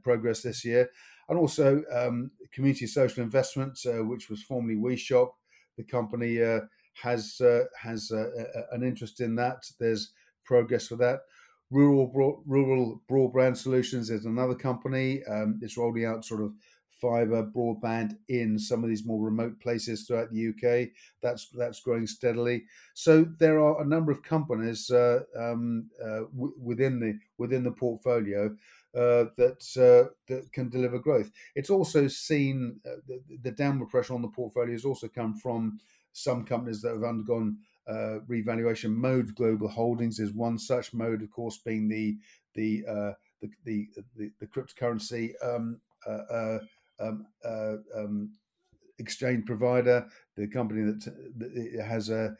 progress 0.03 0.41
this 0.41 0.63
year, 0.65 0.89
and 1.29 1.37
also 1.37 1.83
um, 1.93 2.31
Community 2.53 2.87
Social 2.87 3.23
Investment, 3.23 3.79
which 3.85 4.29
was 4.29 4.43
formerly 4.43 4.75
WeShop. 4.75 5.31
The 5.77 5.83
company 5.83 6.37
has 7.01 7.41
has 7.81 8.11
an 8.11 8.83
interest 8.83 9.21
in 9.21 9.35
that. 9.35 9.63
There's 9.79 10.11
progress 10.45 10.89
with 10.89 10.99
that. 10.99 11.21
Rural 11.71 12.43
Rural 12.45 13.01
Broadband 13.09 13.57
Solutions 13.57 14.09
is 14.09 14.25
another 14.25 14.55
company. 14.55 15.23
Um, 15.23 15.59
it's 15.61 15.77
rolling 15.77 16.05
out 16.05 16.25
sort 16.25 16.41
of 16.41 16.53
fiber 17.01 17.43
broadband 17.43 18.15
in 18.29 18.59
some 18.59 18.83
of 18.83 18.89
these 18.89 19.05
more 19.05 19.19
remote 19.19 19.59
places 19.59 20.03
throughout 20.03 20.31
the 20.31 20.49
UK. 20.49 20.89
That's 21.21 21.49
that's 21.49 21.79
growing 21.79 22.05
steadily. 22.07 22.65
So 22.93 23.25
there 23.39 23.59
are 23.59 23.81
a 23.81 23.85
number 23.85 24.11
of 24.11 24.21
companies 24.21 24.91
uh, 24.91 25.21
um, 25.37 25.89
uh, 26.03 26.25
w- 26.35 26.53
within 26.61 26.99
the 26.99 27.17
within 27.37 27.63
the 27.63 27.71
portfolio 27.71 28.55
uh, 28.95 29.25
that 29.37 29.63
uh, 29.77 30.13
that 30.27 30.51
can 30.53 30.69
deliver 30.69 30.99
growth. 30.99 31.31
It's 31.55 31.69
also 31.69 32.07
seen 32.07 32.79
uh, 32.85 32.97
the, 33.07 33.21
the, 33.41 33.51
downward 33.51 33.89
pressure 33.89 34.13
on 34.13 34.21
the 34.21 34.27
portfolio 34.27 34.73
has 34.73 34.85
also 34.85 35.07
come 35.07 35.35
from 35.35 35.79
some 36.13 36.43
companies 36.43 36.81
that 36.81 36.93
have 36.93 37.03
undergone 37.03 37.57
uh, 37.87 38.19
revaluation. 38.27 38.93
Mode 38.93 39.33
Global 39.35 39.67
Holdings 39.67 40.19
is 40.19 40.33
one 40.33 40.57
such. 40.57 40.93
Mode, 40.93 41.21
of 41.21 41.31
course, 41.31 41.59
being 41.65 41.87
the 41.87 42.17
the 42.53 42.83
uh, 42.87 43.13
the, 43.41 43.49
the, 43.65 43.87
the, 44.17 44.31
the 44.39 44.47
cryptocurrency 44.47 45.31
um, 45.43 45.79
uh, 46.07 46.33
uh 46.33 46.59
um, 46.99 47.25
uh, 47.43 47.75
um, 47.95 48.31
exchange 48.99 49.45
provider, 49.45 50.05
the 50.37 50.47
company 50.47 50.83
that, 50.83 51.13
that 51.37 51.83
has 51.83 52.09
a 52.09 52.35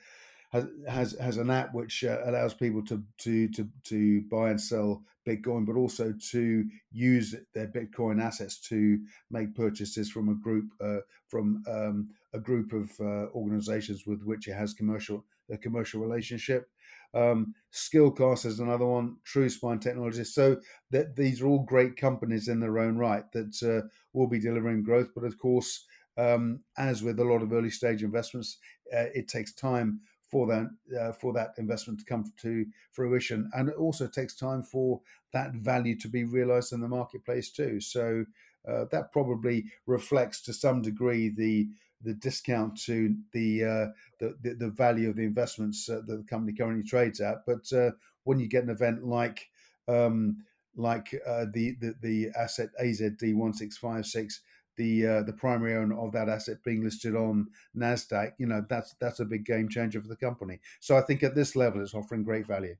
has 0.51 0.67
has 0.87 1.17
has 1.19 1.37
an 1.37 1.49
app 1.49 1.73
which 1.73 2.03
uh, 2.03 2.19
allows 2.25 2.53
people 2.53 2.83
to 2.85 3.03
to 3.19 3.47
to 3.49 3.67
to 3.85 4.21
buy 4.29 4.49
and 4.49 4.59
sell 4.61 5.03
Bitcoin, 5.27 5.65
but 5.65 5.75
also 5.75 6.13
to 6.31 6.65
use 6.91 7.35
their 7.53 7.67
Bitcoin 7.67 8.21
assets 8.21 8.59
to 8.69 8.99
make 9.29 9.55
purchases 9.55 10.09
from 10.09 10.29
a 10.29 10.35
group 10.35 10.65
uh, 10.83 10.99
from 11.27 11.63
um, 11.67 12.09
a 12.33 12.39
group 12.39 12.73
of 12.73 12.91
uh, 12.99 13.29
organizations 13.33 14.05
with 14.05 14.23
which 14.23 14.47
it 14.47 14.53
has 14.53 14.73
commercial 14.73 15.23
a 15.49 15.57
commercial 15.57 16.01
relationship. 16.01 16.69
Um, 17.13 17.53
Skillcast 17.73 18.45
is 18.45 18.59
another 18.59 18.85
one. 18.85 19.17
TrueSpine 19.25 19.81
Technologies. 19.81 20.33
So 20.33 20.57
that 20.91 21.15
these 21.15 21.41
are 21.41 21.47
all 21.47 21.63
great 21.63 21.97
companies 21.97 22.47
in 22.47 22.59
their 22.59 22.79
own 22.79 22.97
right 22.97 23.23
that 23.33 23.61
uh, 23.63 23.87
will 24.13 24.27
be 24.27 24.39
delivering 24.39 24.83
growth. 24.83 25.09
But 25.13 25.25
of 25.25 25.37
course, 25.37 25.85
um, 26.17 26.61
as 26.77 27.03
with 27.03 27.19
a 27.19 27.23
lot 27.25 27.41
of 27.41 27.51
early 27.51 27.69
stage 27.69 28.03
investments, 28.03 28.57
uh, 28.93 29.07
it 29.13 29.27
takes 29.27 29.53
time 29.53 30.01
for 30.31 30.47
that 30.47 30.69
uh, 30.99 31.11
for 31.11 31.33
that 31.33 31.53
investment 31.57 31.99
to 31.99 32.05
come 32.05 32.31
to 32.37 32.65
fruition, 32.91 33.49
and 33.53 33.69
it 33.69 33.75
also 33.75 34.07
takes 34.07 34.35
time 34.35 34.63
for 34.63 35.01
that 35.33 35.53
value 35.53 35.97
to 35.99 36.07
be 36.07 36.23
realised 36.23 36.73
in 36.73 36.79
the 36.79 36.87
marketplace 36.87 37.51
too. 37.51 37.79
So 37.81 38.25
uh, 38.67 38.85
that 38.91 39.11
probably 39.11 39.65
reflects 39.85 40.41
to 40.43 40.53
some 40.53 40.81
degree 40.81 41.29
the 41.29 41.69
the 42.03 42.13
discount 42.13 42.79
to 42.85 43.15
the 43.33 43.63
uh, 43.63 43.87
the, 44.19 44.35
the, 44.41 44.53
the 44.55 44.69
value 44.69 45.09
of 45.09 45.17
the 45.17 45.23
investments 45.23 45.89
uh, 45.89 46.01
that 46.07 46.17
the 46.17 46.23
company 46.23 46.53
currently 46.53 46.83
trades 46.83 47.19
at. 47.19 47.45
But 47.45 47.71
uh, 47.73 47.91
when 48.23 48.39
you 48.39 48.47
get 48.47 48.63
an 48.63 48.69
event 48.69 49.03
like 49.03 49.49
um, 49.87 50.43
like 50.75 51.13
uh, 51.27 51.45
the, 51.53 51.75
the 51.79 51.95
the 52.01 52.29
asset 52.37 52.69
AZD 52.81 53.35
one 53.35 53.53
six 53.53 53.77
five 53.77 54.05
six 54.05 54.41
the 54.81 55.07
uh, 55.07 55.21
the 55.23 55.33
primary 55.33 55.75
owner 55.75 55.99
of 55.99 56.11
that 56.13 56.27
asset 56.27 56.57
being 56.63 56.83
listed 56.83 57.15
on 57.15 57.47
Nasdaq, 57.77 58.31
you 58.39 58.47
know 58.47 58.65
that's 58.67 58.95
that's 58.99 59.19
a 59.19 59.25
big 59.25 59.45
game 59.45 59.69
changer 59.69 60.01
for 60.01 60.07
the 60.07 60.15
company. 60.15 60.59
So 60.79 60.97
I 60.97 61.01
think 61.01 61.21
at 61.21 61.35
this 61.35 61.55
level, 61.55 61.81
it's 61.81 61.93
offering 61.93 62.23
great 62.23 62.47
value. 62.47 62.75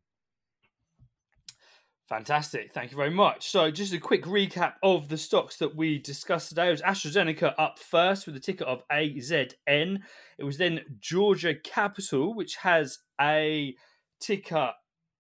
Fantastic. 2.10 2.74
Thank 2.74 2.92
you 2.92 2.98
very 2.98 3.12
much. 3.12 3.50
So, 3.50 3.72
just 3.72 3.94
a 3.94 4.00
quick 4.00 4.26
recap 4.26 4.74
of 4.84 5.08
the 5.08 5.18
stocks 5.18 5.58
that 5.58 5.78
we 5.78 5.98
discussed 5.98 6.50
today. 6.50 6.68
It 6.68 6.72
was 6.72 6.82
AstraZeneca 6.82 7.54
up 7.58 7.80
first 7.80 8.26
with 8.26 8.36
the 8.36 8.42
ticker 8.42 8.66
of 8.66 8.82
AZN. 8.92 10.00
It 10.38 10.44
was 10.44 10.58
then 10.58 10.82
Georgia 11.00 11.56
Capital, 11.56 12.34
which 12.34 12.58
has 12.58 13.00
a 13.22 13.76
ticker 14.20 14.72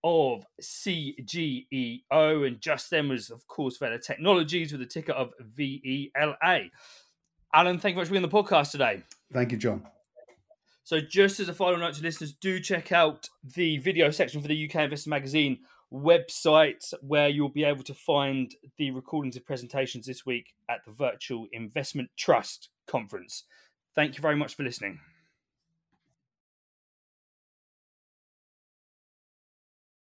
of 0.03 0.45
CGEO, 0.61 2.01
and 2.47 2.59
just 2.61 2.89
then 2.89 3.09
was, 3.09 3.29
of 3.29 3.47
course, 3.47 3.77
Vela 3.77 3.99
Technologies 3.99 4.71
with 4.71 4.81
a 4.81 4.85
ticker 4.85 5.13
of 5.13 5.33
VELA. 5.57 6.69
Alan, 7.53 7.79
thank 7.79 7.93
you 7.93 7.95
very 7.95 7.95
much 7.95 8.07
for 8.07 8.13
being 8.13 8.23
on 8.23 8.29
the 8.29 8.43
podcast 8.43 8.71
today. 8.71 9.03
Thank 9.33 9.51
you, 9.51 9.57
John. 9.57 9.85
So, 10.83 10.99
just 10.99 11.39
as 11.39 11.49
a 11.49 11.53
final 11.53 11.79
note 11.79 11.93
to 11.95 12.03
listeners, 12.03 12.33
do 12.33 12.59
check 12.59 12.91
out 12.91 13.29
the 13.43 13.77
video 13.77 14.09
section 14.09 14.41
for 14.41 14.47
the 14.47 14.65
UK 14.65 14.75
Investor 14.75 15.09
Magazine 15.09 15.59
website 15.93 16.93
where 17.01 17.29
you'll 17.29 17.49
be 17.49 17.63
able 17.63 17.83
to 17.83 17.93
find 17.93 18.55
the 18.77 18.91
recordings 18.91 19.35
of 19.35 19.45
presentations 19.45 20.05
this 20.05 20.25
week 20.25 20.53
at 20.69 20.79
the 20.85 20.91
Virtual 20.91 21.47
Investment 21.51 22.09
Trust 22.17 22.69
Conference. 22.87 23.43
Thank 23.93 24.15
you 24.15 24.21
very 24.21 24.35
much 24.35 24.55
for 24.55 24.63
listening. 24.63 24.99